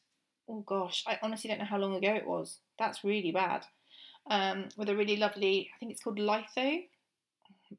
oh 0.49 0.61
gosh, 0.65 1.03
I 1.07 1.19
honestly 1.21 1.49
don't 1.49 1.59
know 1.59 1.65
how 1.65 1.77
long 1.77 1.95
ago 1.95 2.13
it 2.13 2.27
was. 2.27 2.57
That's 2.79 3.03
really 3.03 3.31
bad. 3.31 3.65
Um, 4.29 4.69
with 4.77 4.89
a 4.89 4.95
really 4.95 5.17
lovely, 5.17 5.69
I 5.73 5.77
think 5.79 5.91
it's 5.91 6.03
called 6.03 6.19
Litho. 6.19 6.81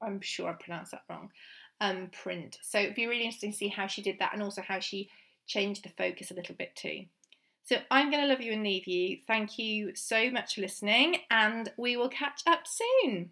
I'm 0.00 0.20
sure 0.20 0.50
I 0.50 0.54
pronounced 0.54 0.92
that 0.92 1.04
wrong. 1.08 1.30
Um, 1.80 2.10
print. 2.12 2.58
So 2.62 2.78
it'd 2.78 2.94
be 2.94 3.06
really 3.06 3.24
interesting 3.24 3.52
to 3.52 3.56
see 3.56 3.68
how 3.68 3.86
she 3.86 4.02
did 4.02 4.18
that 4.20 4.32
and 4.32 4.42
also 4.42 4.62
how 4.62 4.78
she 4.78 5.10
changed 5.46 5.84
the 5.84 5.88
focus 5.90 6.30
a 6.30 6.34
little 6.34 6.54
bit 6.54 6.76
too. 6.76 7.06
So 7.64 7.76
I'm 7.90 8.10
going 8.10 8.22
to 8.22 8.28
love 8.28 8.40
you 8.40 8.52
and 8.52 8.62
leave 8.62 8.86
you. 8.86 9.18
Thank 9.26 9.58
you 9.58 9.94
so 9.94 10.30
much 10.30 10.56
for 10.56 10.62
listening, 10.62 11.18
and 11.30 11.70
we 11.76 11.96
will 11.96 12.08
catch 12.08 12.42
up 12.46 12.66
soon. 12.66 13.30